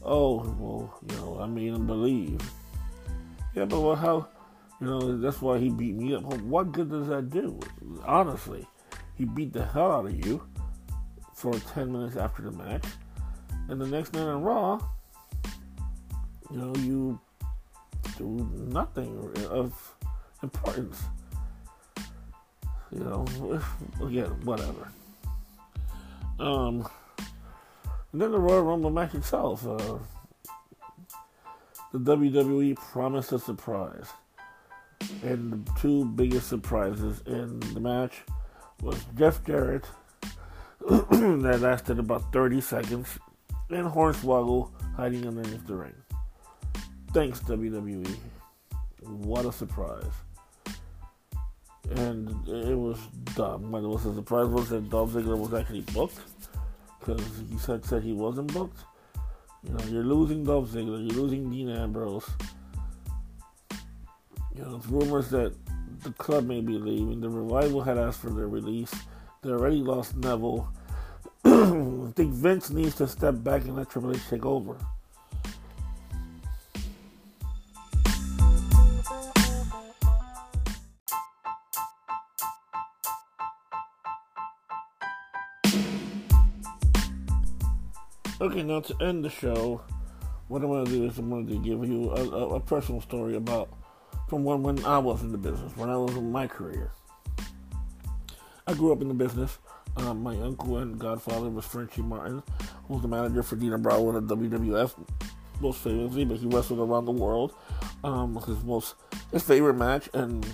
oh, 0.04 0.54
well, 0.58 0.98
you 1.08 1.16
know, 1.16 1.38
I 1.40 1.46
made 1.46 1.72
him 1.72 1.86
believe. 1.86 2.40
Yeah, 3.54 3.64
but 3.64 3.80
well, 3.80 3.96
how, 3.96 4.28
you 4.80 4.86
know, 4.86 5.18
that's 5.18 5.40
why 5.40 5.58
he 5.58 5.70
beat 5.70 5.94
me 5.94 6.14
up. 6.14 6.24
What 6.24 6.72
good 6.72 6.90
does 6.90 7.08
that 7.08 7.30
do? 7.30 7.58
Honestly, 8.04 8.66
he 9.14 9.24
beat 9.24 9.52
the 9.52 9.64
hell 9.64 9.92
out 9.92 10.06
of 10.06 10.26
you 10.26 10.42
for 11.34 11.52
10 11.52 11.92
minutes 11.92 12.16
after 12.16 12.42
the 12.42 12.52
match. 12.52 12.84
And 13.68 13.80
the 13.80 13.86
next 13.86 14.12
night 14.12 14.26
on 14.26 14.42
Raw, 14.42 14.80
you 16.50 16.56
know, 16.56 16.74
you 16.76 17.20
do 18.18 18.50
nothing 18.68 19.32
of 19.48 19.96
importance. 20.42 21.02
You 22.92 23.00
know, 23.00 23.60
again, 24.02 24.30
whatever. 24.44 24.88
Um, 26.38 26.88
then 28.12 28.30
the 28.30 28.38
Royal 28.38 28.62
Rumble 28.62 28.90
match 28.90 29.14
itself. 29.14 29.66
Uh, 29.66 29.98
the 31.92 31.98
WWE 31.98 32.76
promised 32.76 33.32
a 33.32 33.38
surprise. 33.38 34.08
And 35.22 35.52
the 35.52 35.72
two 35.80 36.04
biggest 36.04 36.48
surprises 36.48 37.22
in 37.26 37.60
the 37.72 37.80
match 37.80 38.22
was 38.82 38.98
Jeff 39.16 39.44
Jarrett, 39.44 39.86
that 40.88 41.58
lasted 41.60 41.98
about 41.98 42.32
30 42.32 42.60
seconds, 42.60 43.18
and 43.70 43.86
Hornswoggle 43.86 44.70
hiding 44.96 45.26
underneath 45.26 45.66
the 45.66 45.76
ring. 45.76 45.94
Thanks, 47.12 47.40
WWE. 47.40 48.16
What 49.02 49.46
a 49.46 49.52
surprise. 49.52 50.12
And 51.90 52.30
it 52.48 52.76
was 52.76 52.98
dumb. 53.34 53.70
What 53.70 53.82
was 53.82 54.04
the 54.04 54.14
surprise 54.14 54.48
was 54.48 54.70
that 54.70 54.90
Dolph 54.90 55.10
Ziggler 55.10 55.38
was 55.38 55.54
actually 55.54 55.82
booked 55.92 56.18
because 56.98 57.20
he 57.50 57.58
said 57.58 57.84
said 57.84 58.02
he 58.02 58.12
wasn't 58.12 58.52
booked. 58.52 58.80
You 59.62 59.74
know, 59.74 59.84
you're 59.84 60.04
losing 60.04 60.44
Dolph 60.44 60.70
Ziggler, 60.70 61.06
you're 61.06 61.22
losing 61.22 61.50
Dean 61.50 61.70
Ambrose. 61.70 62.28
You 64.54 64.62
know, 64.62 64.80
rumors 64.88 65.30
that 65.30 65.52
the 66.02 66.12
club 66.12 66.46
may 66.46 66.60
be 66.60 66.78
leaving. 66.78 67.20
The 67.20 67.28
revival 67.28 67.82
had 67.82 67.98
asked 67.98 68.20
for 68.20 68.30
their 68.30 68.46
release. 68.46 68.92
They 69.42 69.50
already 69.50 69.78
lost 69.78 70.16
Neville. 70.16 70.68
I 71.44 72.12
think 72.14 72.32
Vince 72.32 72.70
needs 72.70 72.94
to 72.96 73.08
step 73.08 73.42
back 73.42 73.62
and 73.62 73.76
let 73.76 73.90
Triple 73.90 74.14
H 74.14 74.22
take 74.30 74.46
over. 74.46 74.76
Okay, 88.40 88.62
now 88.62 88.80
to 88.80 88.94
end 89.00 89.24
the 89.24 89.30
show, 89.30 89.80
what 90.48 90.62
I'm 90.62 90.68
going 90.68 90.84
to 90.84 90.90
do 90.90 91.06
is 91.06 91.18
I'm 91.18 91.30
going 91.30 91.46
to 91.46 91.58
give 91.58 91.88
you 91.88 92.10
a, 92.10 92.22
a, 92.22 92.48
a, 92.56 92.60
personal 92.60 93.00
story 93.00 93.36
about 93.36 93.70
from 94.28 94.44
when, 94.44 94.62
when 94.62 94.84
I 94.84 94.98
was 94.98 95.22
in 95.22 95.32
the 95.32 95.38
business, 95.38 95.76
when 95.76 95.90
I 95.90 95.96
was 95.96 96.16
in 96.16 96.32
my 96.32 96.46
career. 96.46 96.92
I 98.66 98.74
grew 98.74 98.92
up 98.92 99.02
in 99.02 99.08
the 99.08 99.14
business. 99.14 99.58
Um, 99.96 100.22
my 100.22 100.36
uncle 100.40 100.78
and 100.78 100.98
godfather 100.98 101.48
was 101.50 101.64
Frenchie 101.64 102.02
Martin, 102.02 102.42
who 102.86 102.94
was 102.94 103.02
the 103.02 103.08
manager 103.08 103.42
for 103.42 103.56
Dino 103.56 103.78
Bravo 103.78 104.16
in 104.16 104.26
the 104.26 104.36
WWF, 104.36 104.94
most 105.60 105.78
famously, 105.78 106.24
but 106.24 106.38
he 106.38 106.46
wrestled 106.46 106.80
around 106.80 107.04
the 107.04 107.12
world. 107.12 107.54
Um, 108.02 108.34
his 108.46 108.62
most 108.64 108.94
his 109.30 109.42
favorite 109.42 109.74
match 109.74 110.08
and 110.14 110.44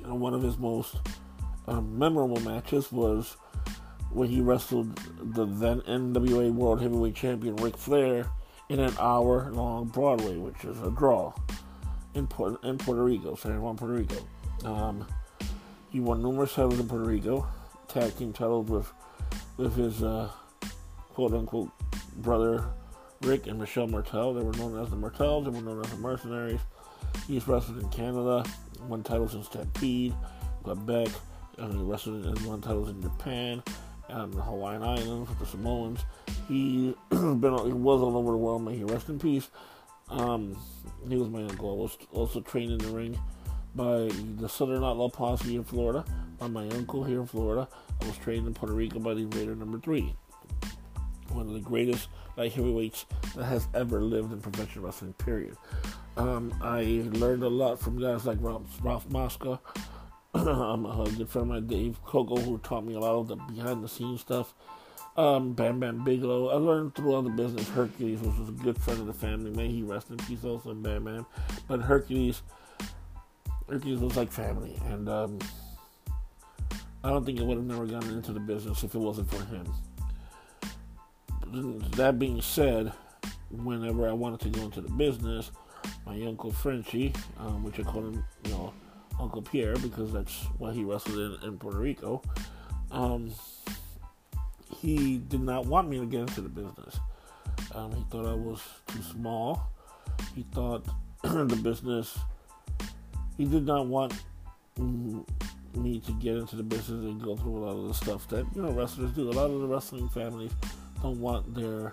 you 0.00 0.06
know, 0.06 0.14
one 0.14 0.34
of 0.34 0.42
his 0.42 0.58
most 0.58 0.96
um, 1.68 1.98
memorable 1.98 2.40
matches 2.40 2.92
was 2.92 3.36
when 4.10 4.28
he 4.28 4.40
wrestled 4.40 4.96
the 5.34 5.46
then 5.46 5.80
NWA 5.82 6.52
World 6.52 6.80
Heavyweight 6.80 7.14
Champion 7.14 7.56
Ric 7.56 7.76
Flair 7.76 8.26
in 8.68 8.80
an 8.80 8.94
hour 8.98 9.50
long 9.52 9.86
Broadway, 9.86 10.36
which 10.36 10.64
is 10.64 10.80
a 10.82 10.90
draw 10.90 11.32
in 12.16 12.26
Puerto, 12.26 12.58
in 12.66 12.78
Puerto 12.78 13.04
Rico, 13.04 13.34
San 13.34 13.60
Juan, 13.60 13.76
Puerto 13.76 13.94
Rico. 13.94 14.16
Um, 14.64 15.06
he 15.90 16.00
won 16.00 16.22
numerous 16.22 16.54
titles 16.54 16.80
in 16.80 16.88
Puerto 16.88 17.04
Rico, 17.04 17.46
tag 17.88 18.16
team 18.16 18.32
titles 18.32 18.68
with 18.68 18.92
with 19.56 19.76
his 19.76 20.02
uh, 20.02 20.30
quote 21.14 21.32
unquote 21.32 21.70
brother 22.16 22.64
Rick 23.22 23.46
and 23.46 23.58
Michelle 23.58 23.86
Martel. 23.86 24.34
They 24.34 24.42
were 24.42 24.52
known 24.52 24.78
as 24.82 24.90
the 24.90 24.96
Martels. 24.96 25.44
They 25.44 25.50
were 25.50 25.62
known 25.62 25.84
as 25.84 25.90
the 25.90 25.98
Mercenaries. 25.98 26.60
He's 27.26 27.46
wrestled 27.46 27.78
in 27.78 27.88
Canada, 27.90 28.44
won 28.88 29.02
titles 29.02 29.34
in 29.34 29.42
Stampede, 29.42 30.14
Quebec, 30.62 31.08
and 31.58 31.72
he 31.72 31.82
wrestled 31.82 32.24
and 32.24 32.40
won 32.46 32.60
titles 32.60 32.90
in 32.90 33.00
Japan 33.02 33.62
um, 34.08 34.32
the 34.32 34.42
Hawaiian 34.42 34.82
Islands 34.82 35.28
with 35.28 35.38
the 35.38 35.46
Samoans. 35.46 36.00
He 36.48 36.94
been 37.10 37.42
he 37.42 37.72
was 37.72 38.00
all 38.00 38.16
over 38.16 38.32
the 38.32 38.36
world. 38.36 38.62
May 38.62 38.76
he 38.76 38.84
rest 38.84 39.08
in 39.08 39.18
peace. 39.18 39.48
Um, 40.08 40.56
he 41.08 41.16
was 41.16 41.28
my 41.28 41.42
uncle. 41.42 41.70
I 41.70 41.74
was 41.74 41.98
also 42.12 42.40
trained 42.40 42.72
in 42.72 42.78
the 42.78 42.88
ring 42.88 43.18
by 43.74 44.08
the 44.38 44.48
Southern 44.48 44.84
Outlaw 44.84 45.08
Posse 45.08 45.56
in 45.56 45.64
Florida, 45.64 46.04
by 46.38 46.48
my 46.48 46.68
uncle 46.68 47.04
here 47.04 47.20
in 47.20 47.26
Florida. 47.26 47.68
I 48.00 48.06
was 48.06 48.16
trained 48.18 48.46
in 48.46 48.54
Puerto 48.54 48.74
Rico 48.74 48.98
by 48.98 49.14
the 49.14 49.20
Invader 49.20 49.54
Number 49.54 49.78
Three, 49.78 50.14
one 51.30 51.46
of 51.46 51.52
the 51.52 51.60
greatest 51.60 52.08
light 52.36 52.52
heavyweights 52.52 53.06
that 53.34 53.44
has 53.44 53.68
ever 53.74 54.00
lived 54.00 54.32
in 54.32 54.40
professional 54.40 54.84
wrestling. 54.84 55.12
Period. 55.14 55.56
Um, 56.16 56.54
I 56.62 57.02
learned 57.12 57.42
a 57.42 57.48
lot 57.48 57.78
from 57.80 58.00
guys 58.00 58.24
like 58.24 58.38
Ralph, 58.40 58.78
Ralph 58.82 59.10
Mosca, 59.10 59.60
um, 60.34 60.86
a 60.86 61.10
good 61.16 61.28
friend 61.28 61.42
of 61.42 61.48
mine, 61.48 61.66
Dave 61.66 62.02
Coco, 62.04 62.36
who 62.36 62.58
taught 62.58 62.84
me 62.84 62.94
a 62.94 63.00
lot 63.00 63.16
of 63.16 63.28
the 63.28 63.36
behind 63.36 63.82
the 63.82 63.88
scenes 63.88 64.20
stuff. 64.20 64.54
Um, 65.16 65.54
Bam 65.54 65.80
Bam 65.80 66.04
Bigelow. 66.04 66.50
I 66.50 66.56
learned 66.56 66.94
throughout 66.94 67.24
the 67.24 67.30
business. 67.30 67.68
Hercules, 67.70 68.20
which 68.20 68.36
was 68.38 68.50
a 68.50 68.52
good 68.52 68.78
friend 68.78 69.00
of 69.00 69.06
the 69.06 69.14
family. 69.14 69.50
May 69.50 69.68
he 69.68 69.82
rest 69.82 70.10
in 70.10 70.18
peace, 70.18 70.44
also, 70.44 70.70
and 70.70 70.82
Bam 70.82 71.04
Bam. 71.04 71.26
But 71.68 71.80
Hercules, 71.80 72.42
Hercules 73.68 74.00
was 74.00 74.16
like 74.16 74.30
family, 74.30 74.78
and 74.86 75.08
um, 75.08 75.38
I 77.02 77.10
don't 77.10 77.24
think 77.24 77.40
I 77.40 77.44
would 77.44 77.56
have 77.56 77.66
never 77.66 77.86
gotten 77.86 78.10
into 78.14 78.32
the 78.32 78.40
business 78.40 78.82
if 78.82 78.94
it 78.94 78.98
wasn't 78.98 79.30
for 79.30 79.44
him. 79.46 79.72
That 81.92 82.18
being 82.18 82.42
said, 82.42 82.92
whenever 83.50 84.08
I 84.08 84.12
wanted 84.12 84.40
to 84.40 84.48
go 84.50 84.66
into 84.66 84.80
the 84.80 84.90
business, 84.90 85.50
my 86.04 86.20
uncle 86.22 86.50
Frenchie, 86.50 87.12
um, 87.38 87.62
which 87.62 87.78
I 87.78 87.84
call 87.84 88.06
him, 88.06 88.24
you 88.44 88.50
know, 88.50 88.74
Uncle 89.18 89.40
Pierre 89.42 89.76
because 89.76 90.12
that's 90.12 90.44
what 90.58 90.74
he 90.74 90.84
wrestled 90.84 91.18
in, 91.18 91.48
in 91.48 91.58
Puerto 91.58 91.78
Rico. 91.78 92.22
Um, 92.90 93.32
he 94.70 95.18
did 95.18 95.40
not 95.40 95.66
want 95.66 95.88
me 95.88 95.98
to 95.98 96.06
get 96.06 96.20
into 96.20 96.40
the 96.40 96.48
business. 96.48 96.98
Um, 97.74 97.92
he 97.92 98.04
thought 98.10 98.26
I 98.26 98.34
was 98.34 98.62
too 98.86 99.02
small. 99.02 99.62
He 100.34 100.44
thought 100.52 100.86
the 101.22 101.58
business. 101.62 102.18
He 103.36 103.44
did 103.44 103.66
not 103.66 103.86
want 103.86 104.14
me 104.78 106.00
to 106.00 106.12
get 106.12 106.36
into 106.36 106.56
the 106.56 106.62
business 106.62 107.04
and 107.04 107.22
go 107.22 107.36
through 107.36 107.58
a 107.58 107.62
lot 107.66 107.76
of 107.76 107.88
the 107.88 107.94
stuff 107.94 108.28
that 108.28 108.46
you 108.54 108.62
know 108.62 108.70
wrestlers 108.70 109.12
do. 109.12 109.30
A 109.30 109.32
lot 109.32 109.50
of 109.50 109.60
the 109.60 109.66
wrestling 109.66 110.08
families 110.08 110.52
don't 111.02 111.20
want 111.20 111.54
their 111.54 111.90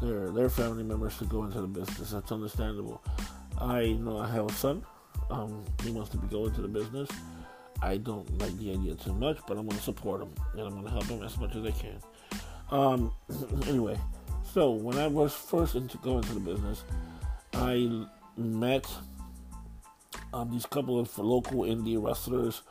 their 0.00 0.30
their 0.30 0.48
family 0.48 0.82
members 0.82 1.18
to 1.18 1.24
go 1.24 1.44
into 1.44 1.60
the 1.60 1.66
business. 1.66 2.10
That's 2.10 2.32
understandable. 2.32 3.02
I 3.60 3.92
know 3.92 4.18
I 4.18 4.30
have 4.30 4.46
a 4.46 4.52
son 4.52 4.84
um, 5.30 5.64
he 5.82 5.90
wants 5.90 6.10
to 6.10 6.16
be 6.16 6.26
going 6.28 6.52
to 6.54 6.62
the 6.62 6.68
business. 6.68 7.08
I 7.82 7.96
don't 7.96 8.38
like 8.38 8.56
the 8.58 8.72
idea 8.72 8.94
too 8.94 9.14
much, 9.14 9.38
but 9.46 9.56
I'm 9.56 9.66
going 9.66 9.78
to 9.78 9.82
support 9.82 10.22
him 10.22 10.32
and 10.52 10.62
I'm 10.62 10.70
going 10.70 10.84
to 10.84 10.90
help 10.90 11.04
him 11.04 11.22
as 11.22 11.38
much 11.38 11.54
as 11.56 11.64
I 11.64 11.70
can. 11.70 12.00
Um, 12.70 13.12
anyway, 13.68 13.98
so 14.52 14.70
when 14.70 14.98
I 14.98 15.06
was 15.06 15.34
first 15.34 15.74
into 15.74 15.96
going 15.98 16.22
to 16.22 16.34
the 16.34 16.40
business, 16.40 16.84
I 17.54 18.06
met 18.36 18.86
um, 20.32 20.50
these 20.50 20.66
couple 20.66 20.98
of 20.98 21.16
local 21.18 21.60
indie 21.60 22.02
wrestlers. 22.02 22.62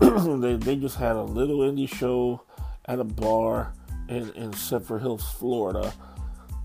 they, 0.00 0.56
they 0.56 0.76
just 0.76 0.96
had 0.96 1.16
a 1.16 1.22
little 1.22 1.58
indie 1.58 1.92
show 1.92 2.42
at 2.86 2.98
a 2.98 3.04
bar 3.04 3.72
in, 4.08 4.30
in 4.32 4.52
Zephyrhills, 4.52 5.22
Florida, 5.38 5.92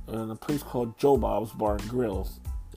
in 0.08 0.30
a 0.30 0.36
place 0.36 0.64
called 0.64 0.98
Joe 0.98 1.18
Bob's 1.18 1.52
Bar 1.52 1.76
and 1.76 1.90
Grill. 1.90 2.28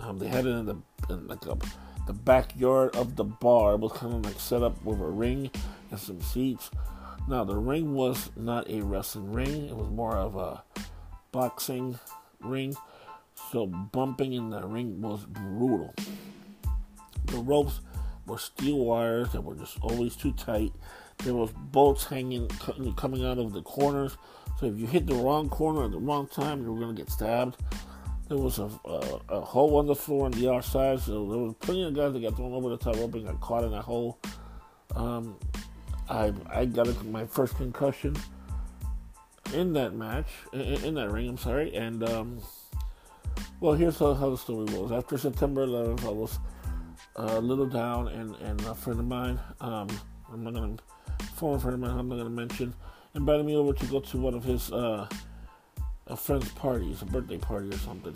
Um, 0.00 0.18
they 0.18 0.28
had 0.28 0.46
it 0.46 0.50
in 0.50 0.66
the 0.66 0.76
in 1.08 1.26
like 1.26 1.44
a 1.46 1.56
the 2.06 2.12
backyard 2.12 2.94
of 2.96 3.16
the 3.16 3.24
bar 3.24 3.76
was 3.76 3.92
kind 3.92 4.14
of 4.14 4.24
like 4.24 4.38
set 4.38 4.62
up 4.62 4.82
with 4.84 5.00
a 5.00 5.04
ring 5.04 5.50
and 5.90 5.98
some 5.98 6.20
seats. 6.20 6.70
Now, 7.28 7.44
the 7.44 7.56
ring 7.56 7.94
was 7.94 8.30
not 8.36 8.68
a 8.68 8.82
wrestling 8.82 9.32
ring, 9.32 9.68
it 9.68 9.76
was 9.76 9.88
more 9.88 10.16
of 10.16 10.36
a 10.36 10.62
boxing 11.32 11.98
ring. 12.40 12.76
So, 13.50 13.66
bumping 13.66 14.34
in 14.34 14.50
the 14.50 14.66
ring 14.66 15.00
was 15.00 15.24
brutal. 15.24 15.94
The 17.26 17.38
ropes 17.38 17.80
were 18.26 18.38
steel 18.38 18.78
wires 18.78 19.32
that 19.32 19.42
were 19.42 19.54
just 19.54 19.78
always 19.80 20.16
too 20.16 20.32
tight. 20.32 20.72
There 21.18 21.34
was 21.34 21.50
bolts 21.52 22.04
hanging, 22.04 22.48
coming 22.96 23.24
out 23.24 23.38
of 23.38 23.52
the 23.52 23.62
corners. 23.62 24.16
So 24.58 24.66
if 24.66 24.78
you 24.78 24.86
hit 24.86 25.06
the 25.06 25.14
wrong 25.14 25.48
corner 25.48 25.84
at 25.84 25.92
the 25.92 25.98
wrong 25.98 26.26
time, 26.26 26.62
you 26.62 26.72
were 26.72 26.80
going 26.80 26.94
to 26.94 27.02
get 27.02 27.10
stabbed. 27.10 27.56
There 28.28 28.38
was 28.38 28.58
a, 28.58 28.70
a, 28.86 29.20
a, 29.28 29.40
hole 29.42 29.76
on 29.76 29.86
the 29.86 29.94
floor 29.94 30.24
on 30.24 30.30
the 30.32 30.50
outside, 30.50 31.00
so 31.00 31.28
there 31.28 31.38
was 31.38 31.54
plenty 31.60 31.84
of 31.84 31.94
guys 31.94 32.14
that 32.14 32.22
got 32.22 32.36
thrown 32.36 32.54
over 32.54 32.70
the 32.70 32.78
top 32.78 32.96
rope 32.96 33.14
and 33.14 33.26
got 33.26 33.40
caught 33.40 33.64
in 33.64 33.70
that 33.72 33.82
hole. 33.82 34.18
Um, 34.96 35.36
I 36.08 36.32
I 36.48 36.64
got 36.64 36.88
a, 36.88 37.04
my 37.04 37.26
first 37.26 37.56
concussion 37.56 38.16
in 39.52 39.74
that 39.74 39.94
match, 39.94 40.28
in, 40.54 40.60
in 40.60 40.94
that 40.94 41.10
ring. 41.10 41.28
I'm 41.28 41.36
sorry, 41.36 41.74
and 41.74 42.02
um, 42.08 42.40
well, 43.60 43.74
here's 43.74 43.98
how, 43.98 44.14
how, 44.14 44.30
the 44.30 44.38
story 44.38 44.64
was. 44.64 44.90
After 44.90 45.18
September 45.18 45.66
11th, 45.66 46.06
I 46.06 46.10
was 46.10 46.38
a 47.16 47.40
little 47.40 47.66
down, 47.66 48.08
and, 48.08 48.34
and 48.36 48.60
a 48.62 48.74
friend 48.74 49.00
of 49.00 49.06
mine, 49.06 49.38
um, 49.60 49.88
I'm 50.32 50.44
not 50.44 50.54
gonna, 50.54 50.76
former 51.36 51.58
friend 51.58 51.74
of 51.74 51.80
mine, 51.80 51.98
I'm 51.98 52.08
not 52.08 52.16
gonna 52.16 52.30
mention, 52.30 52.74
invited 53.14 53.44
me 53.46 53.54
over 53.56 53.72
to 53.72 53.86
go 53.86 54.00
to 54.00 54.18
one 54.18 54.34
of 54.34 54.44
his. 54.44 54.72
Uh, 54.72 55.08
a 56.06 56.16
friend's 56.16 56.50
party, 56.52 56.90
it's 56.90 57.02
a 57.02 57.06
birthday 57.06 57.38
party 57.38 57.68
or 57.68 57.78
something. 57.78 58.14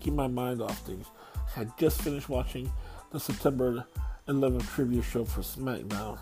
Keep 0.00 0.14
my 0.14 0.26
mind 0.26 0.62
off 0.62 0.78
things. 0.86 1.06
I 1.56 1.66
just 1.78 2.00
finished 2.00 2.28
watching 2.28 2.70
the 3.10 3.20
September 3.20 3.84
11th 4.28 4.68
trivia 4.74 5.02
show 5.02 5.24
for 5.24 5.42
SmackDown, 5.42 6.18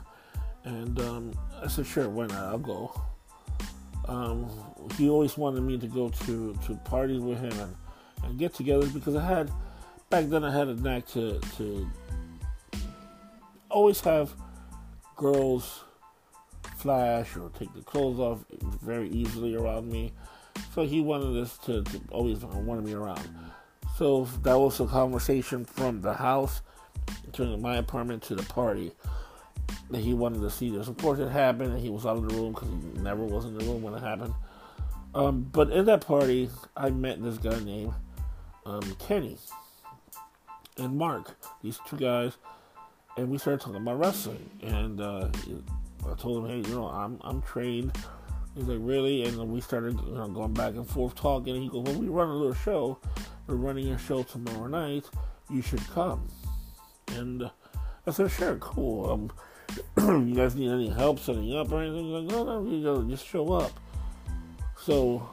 and 0.65 0.99
um, 1.01 1.33
I 1.63 1.69
said, 1.69 1.87
"Sure, 1.87 2.09
why 2.09 2.27
not? 2.27 2.45
I'll 2.45 2.59
go." 2.59 3.01
Um, 4.07 4.49
he 4.97 5.09
always 5.11 5.37
wanted 5.37 5.61
me 5.61 5.79
to 5.79 5.87
go 5.87 6.09
to 6.09 6.59
to 6.67 6.75
parties 6.85 7.21
with 7.21 7.39
him 7.39 7.53
and, 7.53 7.77
and 8.25 8.39
get 8.39 8.55
together 8.55 8.87
because 8.87 9.15
I 9.15 9.25
had 9.25 9.51
back 10.11 10.27
then 10.27 10.45
I 10.45 10.51
had 10.51 10.69
a 10.69 10.75
knack 10.75 11.07
to 11.09 11.39
to 11.59 11.87
always 13.71 14.01
have 14.01 14.33
girls 15.17 15.85
flash 16.79 17.37
or 17.37 17.51
take 17.59 17.73
the 17.75 17.83
clothes 17.83 18.19
off 18.19 18.45
very 18.83 19.09
easily 19.09 19.55
around 19.55 19.91
me. 19.91 20.13
So 20.75 20.85
he 20.85 21.01
wanted 21.01 21.41
us 21.41 21.59
to, 21.59 21.83
to 21.83 22.01
always 22.11 22.45
wanted 22.45 22.85
me 22.85 22.95
around. 22.95 23.29
So 23.97 24.25
that 24.43 24.59
was 24.59 24.79
a 24.81 24.87
conversation 24.87 25.65
from 25.65 26.01
the 26.01 26.15
house 26.15 26.63
to 27.33 27.57
my 27.57 27.77
apartment 27.77 28.23
to 28.25 28.35
the 28.35 28.43
party 28.45 28.93
that 29.91 30.01
he 30.01 30.15
wanted 30.15 30.41
to 30.41 30.51
see 30.51 30.71
this. 30.71 30.89
Of 30.89 30.99
course, 30.99 31.19
it 31.19 31.29
happened, 31.29 31.73
and 31.73 31.81
he 31.81 31.91
was 31.91 32.07
out 32.07 32.17
of 32.17 32.29
the 32.29 32.35
room 32.35 32.53
because 32.53 32.69
he 32.69 33.01
never 33.01 33.25
was 33.25 33.45
in 33.45 33.57
the 33.57 33.65
room 33.65 33.83
when 33.83 33.95
it 33.95 34.03
happened. 34.03 34.35
Um, 35.15 35.49
but 35.51 35.71
in 35.71 35.87
that 35.87 36.07
party, 36.07 36.51
I 36.77 36.91
met 36.91 37.23
this 37.23 37.39
guy 37.39 37.59
named 37.61 37.95
um, 38.67 38.83
Kenny 38.99 39.39
and 40.77 40.97
Mark. 40.97 41.37
These 41.63 41.81
two 41.89 41.97
guys, 41.97 42.37
and 43.17 43.31
we 43.31 43.39
started 43.39 43.61
talking 43.61 43.81
about 43.81 43.99
wrestling. 43.99 44.51
And 44.63 45.01
uh, 45.01 45.29
I 46.07 46.15
told 46.15 46.45
him, 46.45 46.51
hey, 46.51 46.69
you 46.69 46.75
know, 46.75 46.87
I'm 46.87 47.19
I'm 47.23 47.43
trained 47.43 47.93
He's 48.59 48.67
like, 48.67 48.79
really? 48.81 49.23
And 49.23 49.39
then 49.39 49.53
we 49.53 49.61
started 49.61 50.01
you 50.01 50.15
know, 50.15 50.27
going 50.27 50.53
back 50.53 50.75
and 50.75 50.87
forth 50.87 51.15
talking. 51.15 51.55
And 51.55 51.63
he 51.63 51.69
goes, 51.69 51.85
well, 51.85 51.95
we 51.95 52.09
run 52.09 52.29
a 52.29 52.35
little 52.35 52.55
show. 52.55 52.99
We're 53.47 53.55
running 53.55 53.89
a 53.91 53.99
show 53.99 54.25
tomorrow 54.25 54.67
night. 54.67 55.05
You 55.49 55.63
should 55.63 55.87
come. 55.91 56.27
And 57.13 57.49
I 58.05 58.11
said, 58.11 58.33
sure, 58.33 58.57
cool. 58.57 59.31
Um, 59.97 60.27
you 60.27 60.35
guys 60.35 60.57
need 60.57 60.71
any 60.71 60.89
help 60.89 61.21
setting 61.21 61.55
up 61.57 61.71
or 61.71 61.83
anything? 61.83 62.07
He's 62.07 62.15
like, 62.15 62.37
no, 62.37 62.63
no, 62.63 62.69
you 62.69 63.09
just 63.09 63.29
show 63.29 63.53
up. 63.53 63.71
So, 64.77 65.29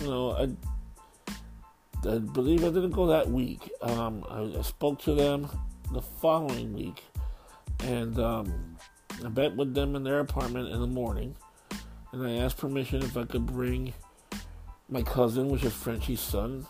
you 0.00 0.08
know, 0.08 0.32
I, 0.32 2.08
I 2.08 2.18
believe 2.18 2.64
I 2.64 2.68
didn't 2.68 2.90
go 2.90 3.06
that 3.06 3.30
week. 3.30 3.70
Um, 3.80 4.24
I, 4.28 4.58
I, 4.58 4.62
spoke 4.62 4.98
to 5.02 5.14
them 5.14 5.48
the 5.92 6.02
following 6.02 6.72
week, 6.74 7.02
and 7.80 8.18
um, 8.18 8.73
I 9.26 9.28
met 9.30 9.56
with 9.56 9.74
them 9.74 9.94
in 9.96 10.04
their 10.04 10.20
apartment 10.20 10.68
in 10.68 10.80
the 10.80 10.86
morning, 10.86 11.36
and 12.12 12.26
I 12.26 12.32
asked 12.44 12.58
permission 12.58 13.02
if 13.02 13.16
I 13.16 13.24
could 13.24 13.46
bring 13.46 13.92
my 14.88 15.02
cousin, 15.02 15.48
which 15.48 15.64
is 15.64 15.72
Frenchie's 15.72 16.20
son. 16.20 16.66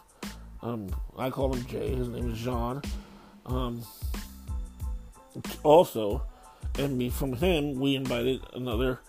Um, 0.63 0.89
I 1.19 1.31
call 1.31 1.53
him 1.53 1.67
Jay. 1.67 1.95
His 1.95 2.09
name 2.09 2.31
is 2.31 2.39
Jean. 2.39 2.81
Um, 3.45 3.83
also, 5.63 6.23
and 6.79 6.97
me 6.97 7.11
from 7.11 7.35
him, 7.35 7.79
we 7.79 7.97
invited 7.97 8.41
another, 8.55 9.01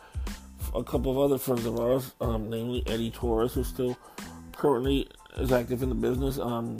a 0.73 0.83
couple 0.83 1.11
of 1.11 1.17
other 1.17 1.37
friends 1.37 1.65
of 1.65 1.79
ours, 1.79 2.13
um, 2.19 2.49
namely 2.49 2.83
Eddie 2.87 3.11
Torres, 3.11 3.53
who 3.53 3.63
still 3.63 3.97
currently 4.51 5.07
is 5.37 5.51
active 5.51 5.83
in 5.83 5.89
the 5.89 5.95
business, 5.95 6.39
um, 6.39 6.77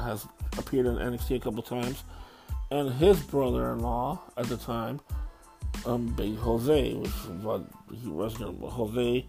has 0.00 0.26
appeared 0.56 0.86
in 0.86 0.96
NXT 0.96 1.36
a 1.36 1.40
couple 1.40 1.62
times, 1.62 2.04
and 2.70 2.92
his 2.94 3.20
brother-in-law 3.20 4.20
at 4.36 4.46
the 4.46 4.56
time, 4.56 5.00
um, 5.86 6.06
Big 6.08 6.36
Jose, 6.36 6.94
which 6.94 7.10
was 7.10 7.42
what 7.42 7.64
he 7.92 8.10
wrestled 8.10 8.58
Jose. 8.60 9.26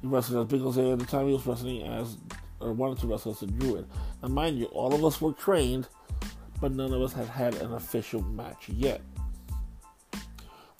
He 0.00 0.06
wrestled 0.06 0.44
as 0.44 0.50
Big 0.50 0.60
Jose 0.60 0.90
at 0.90 0.98
the 0.98 1.04
time. 1.06 1.26
He 1.26 1.32
was 1.32 1.46
wrestling 1.46 1.82
as, 1.82 2.16
or 2.60 2.72
wanted 2.72 2.98
to 2.98 3.06
wrestle 3.06 3.32
as 3.32 3.42
a 3.42 3.46
Druid. 3.46 3.86
Now, 4.22 4.28
mind 4.28 4.58
you, 4.58 4.66
all 4.66 4.94
of 4.94 5.04
us 5.04 5.20
were 5.20 5.32
trained, 5.32 5.88
but 6.60 6.72
none 6.72 6.92
of 6.92 7.00
us 7.02 7.12
had 7.12 7.28
had 7.28 7.54
an 7.56 7.72
official 7.74 8.22
match 8.22 8.68
yet. 8.68 9.00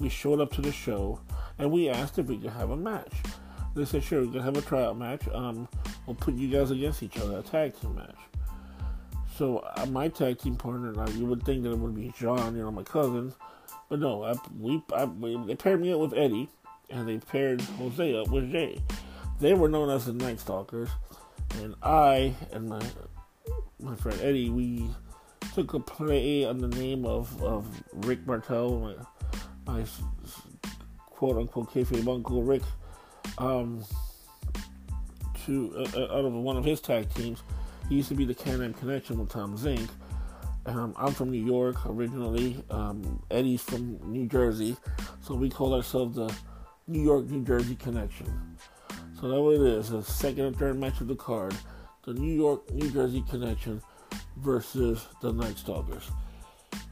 We 0.01 0.09
showed 0.09 0.41
up 0.41 0.53
to 0.53 0.61
the 0.61 0.73
show, 0.73 1.21
and 1.59 1.71
we 1.71 1.89
asked 1.89 2.19
if 2.19 2.27
we 2.27 2.39
could 2.39 2.51
have 2.51 2.71
a 2.71 2.77
match. 2.77 3.13
They 3.75 3.85
said, 3.85 4.03
sure, 4.03 4.23
we 4.23 4.33
could 4.33 4.43
have 4.43 4.57
a 4.57 4.63
tryout 4.63 4.99
match. 4.99 5.27
Um, 5.33 5.69
we'll 6.07 6.17
put 6.17 6.35
you 6.35 6.49
guys 6.49 6.71
against 6.71 7.03
each 7.03 7.17
other, 7.19 7.39
a 7.39 7.43
tag 7.43 7.79
team 7.81 7.95
match. 7.95 8.17
So 9.37 9.59
uh, 9.77 9.87
my 9.87 10.09
tag 10.09 10.39
team 10.39 10.57
partner, 10.57 10.93
now 10.93 11.09
you 11.13 11.25
would 11.27 11.43
think 11.45 11.63
that 11.63 11.71
it 11.71 11.79
would 11.79 11.95
be 11.95 12.13
John, 12.19 12.55
you 12.55 12.63
know, 12.63 12.71
my 12.71 12.83
cousin, 12.83 13.33
but 13.93 14.01
no, 14.01 14.25
I, 14.25 14.33
we, 14.59 14.83
I, 14.95 15.05
they 15.47 15.55
paired 15.55 15.83
me 15.83 15.93
up 15.93 16.01
with 16.01 16.15
Eddie, 16.15 16.49
and 16.89 17.07
they 17.07 17.19
paired 17.19 17.61
Jose 17.61 18.19
up 18.19 18.29
with 18.29 18.51
Jay. 18.51 18.81
They 19.39 19.53
were 19.53 19.69
known 19.69 19.91
as 19.91 20.07
the 20.07 20.15
Night 20.15 20.41
Stalkers, 20.41 20.89
and 21.57 21.75
I 21.83 22.33
and 22.53 22.71
my 22.71 22.81
my 23.79 23.95
friend 23.97 24.19
Eddie, 24.23 24.49
we 24.49 24.89
took 25.55 25.75
a 25.75 25.79
play 25.79 26.47
on 26.47 26.57
the 26.57 26.69
name 26.69 27.05
of, 27.05 27.43
of 27.43 27.67
Rick 28.07 28.27
Martel, 28.27 28.97
my, 29.67 29.75
my 29.75 29.85
quote 31.11 31.37
unquote 31.37 31.71
kayfabe 31.75 32.09
uncle 32.09 32.43
Rick, 32.43 32.63
um, 33.37 33.85
to 35.45 35.75
uh, 35.77 35.99
uh, 35.99 36.19
out 36.19 36.25
of 36.25 36.33
one 36.33 36.57
of 36.57 36.65
his 36.65 36.81
tag 36.81 37.13
teams. 37.13 37.43
He 37.91 37.97
used 37.97 38.09
to 38.09 38.15
be 38.15 38.25
the 38.25 38.33
Can-Am 38.35 38.73
Connection 38.73 39.19
with 39.19 39.29
Tom 39.29 39.59
Zenk. 39.59 39.91
Um, 40.67 40.95
I'm 40.97 41.13
from 41.13 41.31
New 41.31 41.45
York 41.45 41.77
originally. 41.87 42.63
Um, 42.71 43.23
Eddie's 43.31 43.63
from 43.63 43.99
New 44.11 44.27
Jersey, 44.27 44.77
so 45.21 45.35
we 45.35 45.51
call 45.51 45.75
ourselves 45.75 46.17
the 46.17 46.33
New 46.87 47.03
York 47.03 47.29
New 47.29 47.45
Jersey 47.45 47.75
Connection. 47.75 48.57
So 49.21 49.29
that's 49.29 49.41
what 49.41 49.55
it 49.55 49.63
is. 49.63 49.91
The 49.91 50.03
second 50.03 50.45
and 50.45 50.57
third 50.57 50.79
match 50.79 51.01
of 51.01 51.09
the 51.09 51.17
card, 51.17 51.55
the 52.05 52.15
New 52.15 52.33
York 52.33 52.73
New 52.73 52.91
Jersey 52.91 53.25
Connection 53.29 53.83
versus 54.37 55.07
the 55.21 55.33
Night 55.33 55.59
Stalkers. 55.59 56.11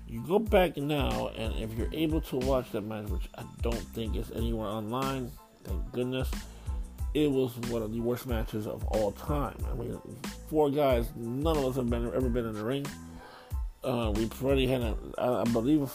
You 0.06 0.24
go 0.26 0.40
back 0.40 0.76
now, 0.76 1.28
and 1.36 1.54
if 1.54 1.72
you're 1.78 1.92
able 1.92 2.20
to 2.22 2.36
watch 2.38 2.72
that 2.72 2.80
match, 2.80 3.08
which 3.08 3.28
I 3.38 3.44
don't 3.62 3.76
think 3.76 4.16
is 4.16 4.32
anywhere 4.32 4.66
online, 4.66 5.30
thank 5.62 5.92
goodness, 5.92 6.28
it 7.14 7.30
was 7.30 7.56
one 7.68 7.82
of 7.82 7.92
the 7.92 8.00
worst 8.00 8.26
matches 8.26 8.66
of 8.66 8.84
all 8.86 9.12
time. 9.12 9.56
I 9.70 9.74
mean, 9.74 10.00
four 10.48 10.70
guys, 10.70 11.08
none 11.14 11.56
of 11.56 11.64
us 11.64 11.76
have 11.76 11.88
been 11.88 12.06
ever 12.12 12.28
been 12.28 12.46
in 12.46 12.54
the 12.54 12.64
ring. 12.64 12.84
Uh, 13.82 14.12
we 14.14 14.26
probably 14.26 14.66
had, 14.66 14.82
a, 14.82 14.96
I 15.18 15.44
believe, 15.44 15.90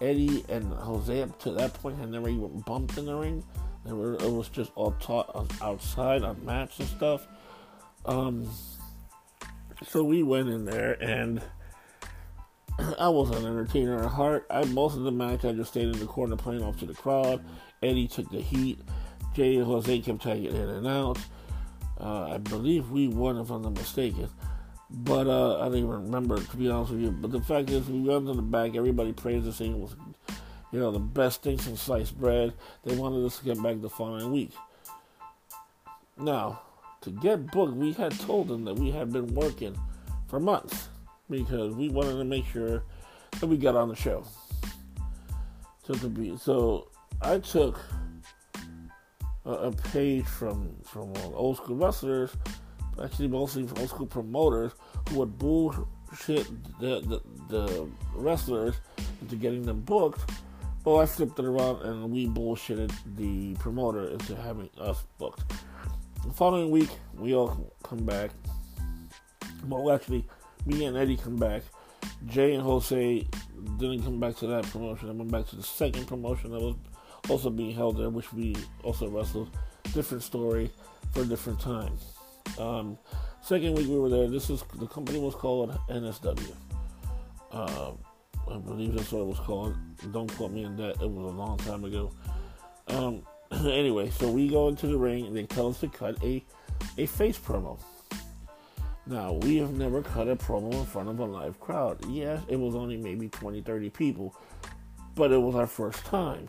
Eddie 0.00 0.44
and 0.48 0.72
Jose 0.74 1.22
up 1.22 1.38
to 1.40 1.52
that 1.52 1.74
point 1.74 1.98
had 1.98 2.10
never 2.10 2.28
even 2.28 2.60
bumped 2.66 2.98
in 2.98 3.06
the 3.06 3.14
ring. 3.14 3.44
Were, 3.84 4.14
it 4.14 4.30
was 4.30 4.48
just 4.48 4.70
all 4.74 4.92
taught 5.00 5.50
outside 5.60 6.22
on 6.22 6.44
mats 6.44 6.78
and 6.78 6.88
stuff. 6.88 7.26
Um, 8.04 8.48
so 9.86 10.04
we 10.04 10.22
went 10.22 10.48
in 10.48 10.64
there, 10.64 11.02
and 11.02 11.42
I 12.98 13.08
was 13.08 13.30
an 13.30 13.44
entertainer 13.46 14.02
at 14.02 14.10
heart. 14.10 14.46
I 14.50 14.64
most 14.64 14.96
of 14.96 15.02
the 15.02 15.12
match 15.12 15.44
I 15.44 15.52
just 15.52 15.70
stayed 15.70 15.88
in 15.88 15.98
the 15.98 16.06
corner 16.06 16.36
playing 16.36 16.62
off 16.62 16.78
to 16.78 16.86
the 16.86 16.94
crowd. 16.94 17.44
Eddie 17.82 18.08
took 18.08 18.30
the 18.30 18.40
heat. 18.40 18.80
Jay 19.34 19.56
and 19.56 19.66
Jose 19.66 19.98
kept 20.00 20.22
taking 20.22 20.54
in 20.54 20.68
and 20.68 20.86
out. 20.86 21.18
Uh, 22.00 22.32
I 22.34 22.38
believe 22.38 22.90
we 22.90 23.08
won, 23.08 23.38
if 23.38 23.50
I'm 23.50 23.62
not 23.62 23.74
mistaken. 23.74 24.28
But 24.94 25.26
uh, 25.26 25.60
I 25.60 25.64
don't 25.64 25.76
even 25.76 25.88
remember, 25.88 26.38
to 26.38 26.56
be 26.56 26.68
honest 26.68 26.92
with 26.92 27.00
you. 27.00 27.10
But 27.10 27.32
the 27.32 27.40
fact 27.40 27.70
is, 27.70 27.88
we 27.88 28.00
went 28.00 28.26
to 28.26 28.34
the 28.34 28.42
back. 28.42 28.74
Everybody 28.74 29.12
praised 29.12 29.46
the 29.46 29.52
scene. 29.52 29.80
was, 29.80 29.96
you 30.70 30.78
know, 30.78 30.90
the 30.90 30.98
best 30.98 31.42
thing 31.42 31.58
since 31.58 31.80
sliced 31.80 32.18
bread. 32.18 32.52
They 32.84 32.94
wanted 32.94 33.24
us 33.24 33.38
to 33.38 33.44
get 33.44 33.62
back 33.62 33.80
the 33.80 33.88
following 33.88 34.30
week. 34.30 34.52
Now, 36.18 36.60
to 37.00 37.10
get 37.10 37.50
booked, 37.50 37.74
we 37.74 37.92
had 37.92 38.18
told 38.20 38.48
them 38.48 38.64
that 38.66 38.74
we 38.74 38.90
had 38.90 39.12
been 39.12 39.34
working 39.34 39.76
for 40.28 40.38
months 40.38 40.88
because 41.30 41.74
we 41.74 41.88
wanted 41.88 42.16
to 42.18 42.24
make 42.24 42.46
sure 42.46 42.82
that 43.40 43.46
we 43.46 43.56
got 43.56 43.74
on 43.74 43.88
the 43.88 43.96
show. 43.96 44.24
So 45.86 45.94
to 45.94 46.08
be, 46.08 46.36
so 46.36 46.88
I 47.22 47.38
took 47.38 47.80
a, 49.44 49.50
a 49.50 49.72
page 49.72 50.26
from 50.26 50.76
from 50.84 51.12
old 51.34 51.56
school 51.56 51.76
wrestlers, 51.76 52.30
actually 53.02 53.28
mostly 53.28 53.66
from 53.66 53.78
old 53.78 53.88
school 53.88 54.06
promoters 54.06 54.72
would 55.12 55.38
bullshit 55.38 56.46
the, 56.80 57.00
the, 57.00 57.22
the 57.48 57.88
wrestlers 58.14 58.74
into 59.20 59.36
getting 59.36 59.62
them 59.62 59.80
booked. 59.80 60.30
Well, 60.84 60.98
I 60.98 61.06
flipped 61.06 61.38
it 61.38 61.44
around 61.44 61.82
and 61.82 62.10
we 62.10 62.26
bullshitted 62.26 62.92
the 63.16 63.54
promoter 63.54 64.08
into 64.08 64.34
having 64.34 64.68
us 64.80 65.04
booked. 65.18 65.42
The 66.26 66.32
following 66.32 66.70
week, 66.70 66.90
we 67.14 67.34
all 67.34 67.72
come 67.82 68.04
back. 68.04 68.30
Well, 69.66 69.92
actually, 69.92 70.26
me 70.66 70.84
and 70.86 70.96
Eddie 70.96 71.16
come 71.16 71.36
back. 71.36 71.62
Jay 72.26 72.54
and 72.54 72.62
Jose 72.62 73.26
didn't 73.78 74.02
come 74.02 74.18
back 74.18 74.36
to 74.36 74.46
that 74.48 74.64
promotion. 74.64 75.08
I 75.08 75.12
went 75.12 75.30
back 75.30 75.46
to 75.48 75.56
the 75.56 75.62
second 75.62 76.06
promotion 76.06 76.50
that 76.50 76.60
was 76.60 76.74
also 77.28 77.50
being 77.50 77.74
held 77.74 77.98
there, 77.98 78.10
which 78.10 78.32
we 78.32 78.56
also 78.82 79.08
wrestled. 79.08 79.50
Different 79.94 80.22
story 80.22 80.70
for 81.12 81.22
a 81.22 81.24
different 81.24 81.60
time. 81.60 81.92
Um, 82.58 82.98
second 83.42 83.74
week 83.74 83.88
we 83.88 83.98
were 83.98 84.08
there. 84.08 84.28
This 84.28 84.50
is 84.50 84.62
the 84.74 84.86
company 84.86 85.18
was 85.18 85.34
called 85.34 85.76
NSW. 85.90 86.54
Uh, 87.50 87.92
I 88.50 88.58
believe 88.58 88.94
that's 88.94 89.12
what 89.12 89.22
it 89.22 89.26
was 89.26 89.38
called. 89.40 89.76
Don't 90.12 90.32
quote 90.34 90.52
me 90.52 90.64
on 90.64 90.76
that. 90.76 91.02
It 91.02 91.10
was 91.10 91.32
a 91.32 91.36
long 91.36 91.58
time 91.58 91.84
ago. 91.84 92.12
Um, 92.88 93.22
anyway, 93.52 94.10
so 94.10 94.30
we 94.30 94.48
go 94.48 94.68
into 94.68 94.86
the 94.86 94.96
ring 94.96 95.26
and 95.26 95.36
they 95.36 95.44
tell 95.44 95.68
us 95.68 95.80
to 95.80 95.88
cut 95.88 96.22
a 96.22 96.44
a 96.98 97.06
face 97.06 97.38
promo. 97.38 97.78
Now, 99.06 99.32
we 99.32 99.56
have 99.56 99.72
never 99.72 100.02
cut 100.02 100.28
a 100.28 100.36
promo 100.36 100.72
in 100.72 100.86
front 100.86 101.08
of 101.08 101.18
a 101.18 101.24
live 101.24 101.58
crowd. 101.58 102.04
Yes, 102.08 102.40
it 102.48 102.56
was 102.56 102.76
only 102.76 102.96
maybe 102.96 103.28
20, 103.28 103.60
30 103.60 103.90
people, 103.90 104.34
but 105.16 105.32
it 105.32 105.38
was 105.38 105.56
our 105.56 105.66
first 105.66 106.04
time. 106.04 106.48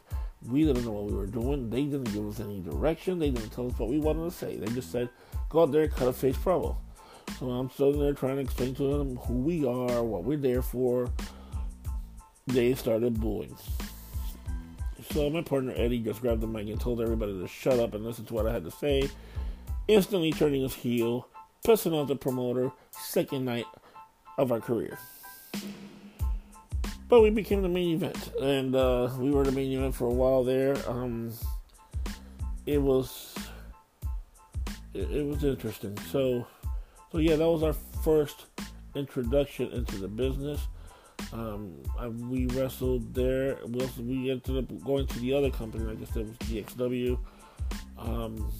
We 0.49 0.65
didn't 0.65 0.85
know 0.85 0.91
what 0.91 1.05
we 1.05 1.17
were 1.17 1.25
doing. 1.25 1.69
They 1.69 1.83
didn't 1.83 2.11
give 2.13 2.27
us 2.27 2.39
any 2.39 2.61
direction. 2.61 3.19
They 3.19 3.29
didn't 3.29 3.51
tell 3.51 3.67
us 3.67 3.79
what 3.79 3.89
we 3.89 3.99
wanted 3.99 4.25
to 4.25 4.31
say. 4.31 4.57
They 4.57 4.67
just 4.73 4.91
said, 4.91 5.09
go 5.49 5.63
out 5.63 5.71
there 5.71 5.87
cut 5.87 6.07
a 6.07 6.13
face 6.13 6.37
promo. 6.37 6.75
So 7.39 7.49
I'm 7.49 7.69
sitting 7.69 7.99
there 7.99 8.13
trying 8.13 8.35
to 8.35 8.41
explain 8.41 8.75
to 8.75 8.97
them 8.97 9.15
who 9.17 9.35
we 9.35 9.65
are, 9.65 10.03
what 10.03 10.23
we're 10.23 10.37
there 10.37 10.61
for. 10.61 11.09
They 12.47 12.73
started 12.75 13.19
booing. 13.19 13.55
So 15.11 15.29
my 15.29 15.41
partner 15.41 15.73
Eddie 15.75 15.99
just 15.99 16.21
grabbed 16.21 16.41
the 16.41 16.47
mic 16.47 16.67
and 16.67 16.79
told 16.79 17.01
everybody 17.01 17.39
to 17.39 17.47
shut 17.47 17.79
up 17.79 17.93
and 17.93 18.03
listen 18.03 18.25
to 18.25 18.33
what 18.33 18.47
I 18.47 18.53
had 18.53 18.63
to 18.65 18.71
say, 18.71 19.09
instantly 19.87 20.31
turning 20.31 20.61
his 20.61 20.73
heel, 20.73 21.27
pissing 21.65 21.93
off 21.93 22.07
the 22.07 22.15
promoter, 22.15 22.71
second 22.91 23.45
night 23.45 23.65
of 24.37 24.51
our 24.51 24.59
career. 24.59 24.97
But 27.13 27.21
we 27.21 27.29
became 27.29 27.61
the 27.61 27.69
main 27.69 27.93
event, 27.93 28.31
and 28.41 28.75
uh, 28.75 29.07
we 29.19 29.29
were 29.29 29.43
the 29.43 29.51
main 29.51 29.71
event 29.71 29.93
for 29.93 30.05
a 30.05 30.11
while 30.11 30.43
there. 30.43 30.75
Um, 30.89 31.31
it 32.65 32.79
was 32.79 33.35
it, 34.95 35.11
it 35.11 35.23
was 35.23 35.43
interesting. 35.43 35.95
So, 36.09 36.47
so 37.11 37.19
yeah, 37.19 37.35
that 37.35 37.47
was 37.47 37.61
our 37.61 37.73
first 38.03 38.47
introduction 38.95 39.71
into 39.73 39.97
the 39.97 40.07
business. 40.07 40.59
Um, 41.31 41.75
I, 41.99 42.07
we 42.07 42.47
wrestled 42.47 43.13
there. 43.13 43.59
We, 43.67 43.81
also, 43.81 44.01
we 44.01 44.31
ended 44.31 44.57
up 44.57 44.83
going 44.83 45.05
to 45.05 45.19
the 45.19 45.35
other 45.35 45.51
company. 45.51 45.91
I 45.91 45.93
guess 45.93 46.15
it 46.15 46.25
was 46.25 46.37
GXW. 46.37 47.19
Um, 47.99 48.51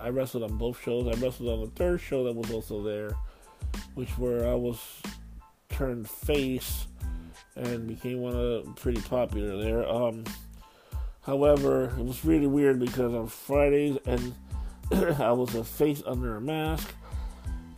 I 0.00 0.08
wrestled 0.08 0.42
on 0.42 0.58
both 0.58 0.82
shows. 0.82 1.06
I 1.06 1.12
wrestled 1.20 1.48
on 1.48 1.60
the 1.60 1.70
third 1.76 2.00
show 2.00 2.24
that 2.24 2.34
was 2.34 2.50
also 2.50 2.82
there, 2.82 3.14
which 3.94 4.10
where 4.18 4.48
I 4.48 4.54
was 4.54 4.80
turned 5.68 6.10
face 6.10 6.88
and 7.56 7.86
became 7.86 8.20
one 8.20 8.34
of 8.34 8.76
pretty 8.76 9.00
popular 9.02 9.56
there. 9.62 9.88
Um, 9.88 10.24
however, 11.22 11.84
it 11.98 12.04
was 12.04 12.24
really 12.24 12.46
weird 12.46 12.80
because 12.80 13.14
on 13.14 13.28
Fridays 13.28 13.98
and 14.06 14.34
I 15.20 15.32
was 15.32 15.54
a 15.54 15.64
face 15.64 16.02
under 16.06 16.36
a 16.36 16.40
mask. 16.40 16.92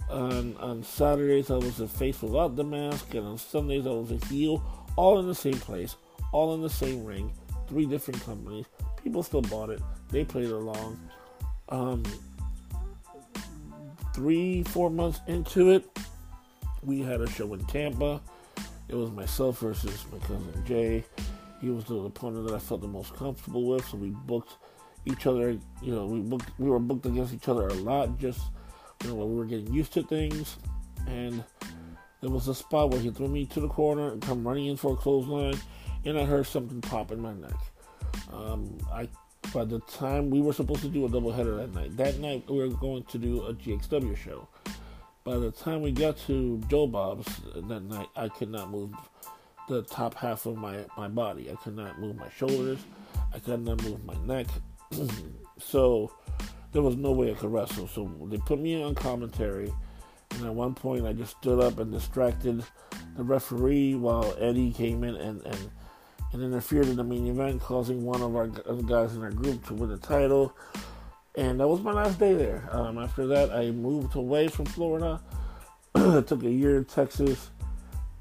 On 0.08 0.56
on 0.58 0.84
Saturdays 0.84 1.50
I 1.50 1.56
was 1.56 1.80
a 1.80 1.88
face 1.88 2.22
without 2.22 2.54
the 2.54 2.64
mask, 2.64 3.14
and 3.14 3.26
on 3.26 3.38
Sundays 3.38 3.86
I 3.86 3.90
was 3.90 4.12
a 4.12 4.24
heel. 4.26 4.62
All 4.96 5.18
in 5.18 5.26
the 5.26 5.34
same 5.34 5.58
place, 5.58 5.96
all 6.32 6.54
in 6.54 6.62
the 6.62 6.70
same 6.70 7.04
ring. 7.04 7.32
Three 7.68 7.86
different 7.86 8.22
companies. 8.24 8.66
People 9.02 9.22
still 9.22 9.42
bought 9.42 9.70
it. 9.70 9.82
They 10.10 10.24
played 10.24 10.50
along. 10.50 10.98
Um, 11.68 12.04
three, 14.14 14.62
four 14.62 14.88
months 14.90 15.20
into 15.26 15.70
it, 15.70 15.84
we 16.82 17.00
had 17.00 17.20
a 17.20 17.28
show 17.28 17.52
in 17.54 17.64
Tampa. 17.66 18.20
It 18.88 18.94
was 18.94 19.10
myself 19.10 19.60
versus 19.60 20.04
my 20.12 20.18
cousin 20.18 20.62
Jay. 20.64 21.04
He 21.60 21.70
was 21.70 21.84
the 21.84 21.96
opponent 21.96 22.46
that 22.46 22.54
I 22.54 22.58
felt 22.58 22.82
the 22.82 22.88
most 22.88 23.14
comfortable 23.14 23.66
with, 23.66 23.86
so 23.86 23.96
we 23.96 24.10
booked 24.10 24.54
each 25.04 25.26
other. 25.26 25.58
You 25.82 25.94
know, 25.94 26.06
we 26.06 26.20
booked, 26.20 26.50
we 26.58 26.68
were 26.68 26.78
booked 26.78 27.06
against 27.06 27.34
each 27.34 27.48
other 27.48 27.68
a 27.68 27.74
lot, 27.74 28.18
just 28.18 28.40
you 29.02 29.10
know, 29.10 29.16
when 29.16 29.30
we 29.30 29.36
were 29.36 29.44
getting 29.44 29.72
used 29.72 29.92
to 29.94 30.02
things. 30.02 30.56
And 31.06 31.42
there 32.20 32.30
was 32.30 32.48
a 32.48 32.54
spot 32.54 32.90
where 32.90 33.00
he 33.00 33.10
threw 33.10 33.28
me 33.28 33.46
to 33.46 33.60
the 33.60 33.68
corner 33.68 34.12
and 34.12 34.22
come 34.22 34.46
running 34.46 34.66
in 34.66 34.76
for 34.76 34.92
a 34.92 34.96
clothesline, 34.96 35.58
and 36.04 36.18
I 36.18 36.24
heard 36.24 36.46
something 36.46 36.80
pop 36.80 37.10
in 37.10 37.20
my 37.20 37.32
neck. 37.32 37.56
Um, 38.32 38.78
I 38.92 39.08
by 39.52 39.64
the 39.64 39.80
time 39.80 40.30
we 40.30 40.40
were 40.40 40.52
supposed 40.52 40.82
to 40.82 40.88
do 40.88 41.06
a 41.06 41.08
doubleheader 41.08 41.56
that 41.58 41.74
night, 41.74 41.96
that 41.96 42.18
night 42.18 42.44
we 42.48 42.58
were 42.58 42.68
going 42.68 43.04
to 43.04 43.18
do 43.18 43.44
a 43.44 43.54
GXW 43.54 44.16
show. 44.16 44.48
By 45.26 45.38
the 45.38 45.50
time 45.50 45.82
we 45.82 45.90
got 45.90 46.16
to 46.28 46.62
Joe 46.68 46.86
Bob's 46.86 47.26
that 47.52 47.82
night, 47.82 48.06
I 48.14 48.28
could 48.28 48.48
not 48.48 48.70
move 48.70 48.94
the 49.68 49.82
top 49.82 50.14
half 50.14 50.46
of 50.46 50.56
my, 50.56 50.84
my 50.96 51.08
body. 51.08 51.50
I 51.50 51.56
could 51.56 51.74
not 51.74 51.98
move 51.98 52.14
my 52.14 52.28
shoulders. 52.30 52.78
I 53.34 53.40
could 53.40 53.64
not 53.64 53.82
move 53.82 54.04
my 54.04 54.14
neck. 54.24 54.46
so 55.58 56.12
there 56.70 56.80
was 56.80 56.94
no 56.94 57.10
way 57.10 57.32
I 57.32 57.34
could 57.34 57.52
wrestle. 57.52 57.88
So 57.88 58.08
they 58.26 58.38
put 58.38 58.60
me 58.60 58.80
on 58.80 58.94
commentary. 58.94 59.74
And 60.30 60.46
at 60.46 60.54
one 60.54 60.74
point, 60.74 61.04
I 61.04 61.12
just 61.12 61.36
stood 61.38 61.58
up 61.58 61.80
and 61.80 61.90
distracted 61.90 62.62
the 63.16 63.24
referee 63.24 63.96
while 63.96 64.32
Eddie 64.38 64.70
came 64.70 65.02
in 65.02 65.16
and, 65.16 65.44
and 65.44 65.70
and 66.32 66.42
interfered 66.42 66.86
in 66.86 66.96
the 66.96 67.04
main 67.04 67.26
event, 67.26 67.62
causing 67.62 68.04
one 68.04 68.20
of 68.20 68.36
our 68.36 68.46
guys 68.46 69.14
in 69.14 69.22
our 69.22 69.30
group 69.30 69.64
to 69.66 69.74
win 69.74 69.90
the 69.90 69.96
title. 69.96 70.54
And 71.36 71.60
that 71.60 71.68
was 71.68 71.82
my 71.82 71.92
last 71.92 72.18
day 72.18 72.32
there. 72.32 72.66
Um, 72.72 72.98
after 72.98 73.26
that, 73.26 73.52
I 73.52 73.70
moved 73.70 74.16
away 74.16 74.48
from 74.48 74.64
Florida. 74.64 75.20
took 75.94 76.42
a 76.42 76.50
year 76.50 76.78
in 76.78 76.84
Texas. 76.86 77.50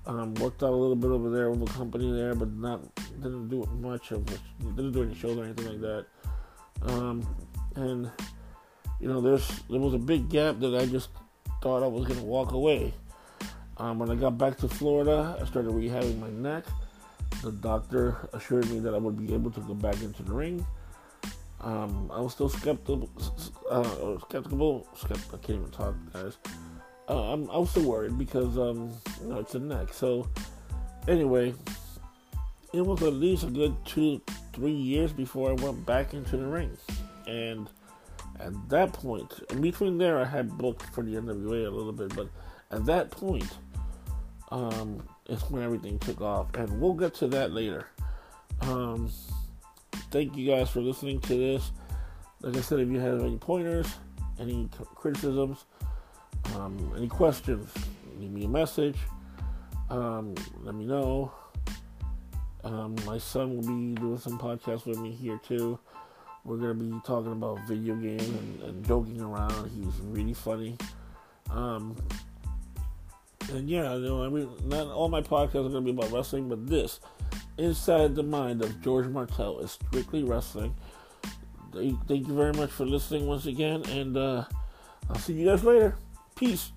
Um, 0.05 0.33
worked 0.35 0.61
out 0.61 0.69
a 0.69 0.75
little 0.75 0.95
bit 0.95 1.09
over 1.09 1.29
there 1.29 1.49
with 1.49 1.69
a 1.69 1.73
company 1.73 2.11
there, 2.11 2.35
but 2.35 2.51
not 2.53 2.81
didn't 3.21 3.47
do 3.47 3.67
much 3.79 4.11
of 4.11 4.25
didn't 4.75 4.91
do 4.91 5.03
any 5.03 5.15
shows 5.15 5.37
or 5.37 5.45
anything 5.45 5.65
like 5.65 5.81
that. 5.81 6.05
Um, 6.83 7.25
and 7.75 8.11
you 8.99 9.07
know, 9.07 9.19
there's 9.19 9.47
there 9.69 9.79
was 9.79 9.93
a 9.93 9.99
big 9.99 10.29
gap 10.29 10.59
that 10.59 10.75
I 10.75 10.85
just 10.85 11.09
thought 11.63 11.83
I 11.83 11.87
was 11.87 12.05
gonna 12.05 12.23
walk 12.23 12.51
away. 12.51 12.93
Um, 13.77 13.97
when 13.97 14.11
I 14.11 14.15
got 14.15 14.37
back 14.37 14.57
to 14.59 14.67
Florida, 14.67 15.37
I 15.41 15.45
started 15.45 15.71
rehabbing 15.71 16.19
my 16.19 16.29
neck. 16.29 16.65
The 17.41 17.51
doctor 17.51 18.29
assured 18.33 18.69
me 18.69 18.79
that 18.79 18.93
I 18.93 18.97
would 18.97 19.17
be 19.17 19.33
able 19.33 19.51
to 19.51 19.59
go 19.61 19.73
back 19.73 20.01
into 20.01 20.21
the 20.21 20.33
ring. 20.33 20.65
Um, 21.65 22.11
I 22.13 22.21
was 22.21 22.33
still 22.33 22.47
skeptical. 22.47 23.09
Uh, 23.69 24.17
skeptical. 24.29 24.87
Skept- 24.95 25.33
I 25.33 25.37
can't 25.37 25.59
even 25.59 25.71
talk, 25.71 25.95
guys. 26.13 26.37
Uh, 27.09 27.33
I'm, 27.33 27.49
I 27.49 27.57
was 27.57 27.71
still 27.71 27.89
worried 27.89 28.17
because 28.19 28.57
um, 28.57 28.91
you 29.21 29.29
know 29.29 29.39
it's 29.39 29.55
a 29.55 29.59
neck. 29.59 29.91
So 29.91 30.29
anyway, 31.07 31.55
it 32.71 32.81
was 32.81 33.01
at 33.01 33.13
least 33.13 33.43
a 33.43 33.47
good 33.47 33.75
two, 33.83 34.21
three 34.53 34.71
years 34.71 35.11
before 35.11 35.49
I 35.49 35.53
went 35.53 35.83
back 35.87 36.13
into 36.13 36.37
the 36.37 36.45
ring, 36.45 36.77
and 37.25 37.67
at 38.39 38.53
that 38.69 38.93
point, 38.93 39.33
in 39.49 39.59
between 39.59 39.97
there, 39.97 40.19
I 40.19 40.25
had 40.25 40.55
booked 40.59 40.83
for 40.93 41.03
the 41.03 41.15
NWA 41.15 41.65
a 41.65 41.69
little 41.69 41.93
bit, 41.93 42.15
but 42.15 42.29
at 42.69 42.85
that 42.85 43.09
point, 43.09 43.49
um, 44.51 45.01
is 45.29 45.41
when 45.49 45.63
everything 45.63 45.97
took 45.97 46.21
off, 46.21 46.53
and 46.53 46.79
we'll 46.79 46.93
get 46.93 47.15
to 47.15 47.27
that 47.29 47.51
later. 47.51 47.87
Um, 48.61 49.11
thank 50.11 50.35
you 50.35 50.47
guys 50.47 50.69
for 50.69 50.81
listening 50.81 51.19
to 51.21 51.35
this. 51.35 51.71
Like 52.41 52.57
I 52.57 52.61
said, 52.61 52.79
if 52.79 52.89
you 52.89 52.99
have 52.99 53.21
any 53.21 53.37
pointers, 53.37 53.87
any 54.39 54.69
criticisms, 54.95 55.65
um, 56.55 56.93
any 56.95 57.07
questions, 57.07 57.71
leave 58.17 58.31
me 58.31 58.45
a 58.45 58.47
message. 58.47 58.97
Um, 59.89 60.35
let 60.61 60.75
me 60.75 60.85
know. 60.85 61.31
Um, 62.63 62.95
my 63.05 63.17
son 63.17 63.55
will 63.55 63.61
be 63.61 63.93
doing 63.93 64.17
some 64.17 64.39
podcasts 64.39 64.85
with 64.85 64.97
me 64.97 65.11
here 65.11 65.39
too. 65.47 65.79
We're 66.43 66.57
gonna 66.57 66.73
be 66.75 66.93
talking 67.05 67.31
about 67.31 67.59
video 67.67 67.95
games 67.95 68.27
and, 68.27 68.61
and 68.63 68.85
joking 68.85 69.21
around. 69.21 69.69
He's 69.71 69.99
really 70.01 70.33
funny. 70.33 70.77
Um, 71.49 71.95
and 73.51 73.69
yeah, 73.69 73.93
you 73.95 74.01
know, 74.01 74.23
I 74.23 74.29
mean, 74.29 74.49
not 74.65 74.87
all 74.87 75.09
my 75.09 75.21
podcasts 75.21 75.65
are 75.65 75.69
gonna 75.69 75.81
be 75.81 75.91
about 75.91 76.11
wrestling, 76.11 76.49
but 76.49 76.67
this, 76.67 76.99
inside 77.57 78.15
the 78.15 78.23
mind 78.23 78.61
of 78.61 78.81
George 78.81 79.07
Martel, 79.07 79.59
is 79.59 79.71
strictly 79.71 80.23
wrestling. 80.23 80.75
Thank 81.73 82.27
you 82.27 82.33
very 82.33 82.53
much 82.53 82.69
for 82.71 82.85
listening 82.85 83.27
once 83.27 83.45
again, 83.45 83.83
and 83.89 84.15
uh, 84.15 84.45
I'll 85.09 85.17
see 85.17 85.33
you 85.33 85.45
guys 85.47 85.63
later. 85.63 85.97
Peace. 86.35 86.71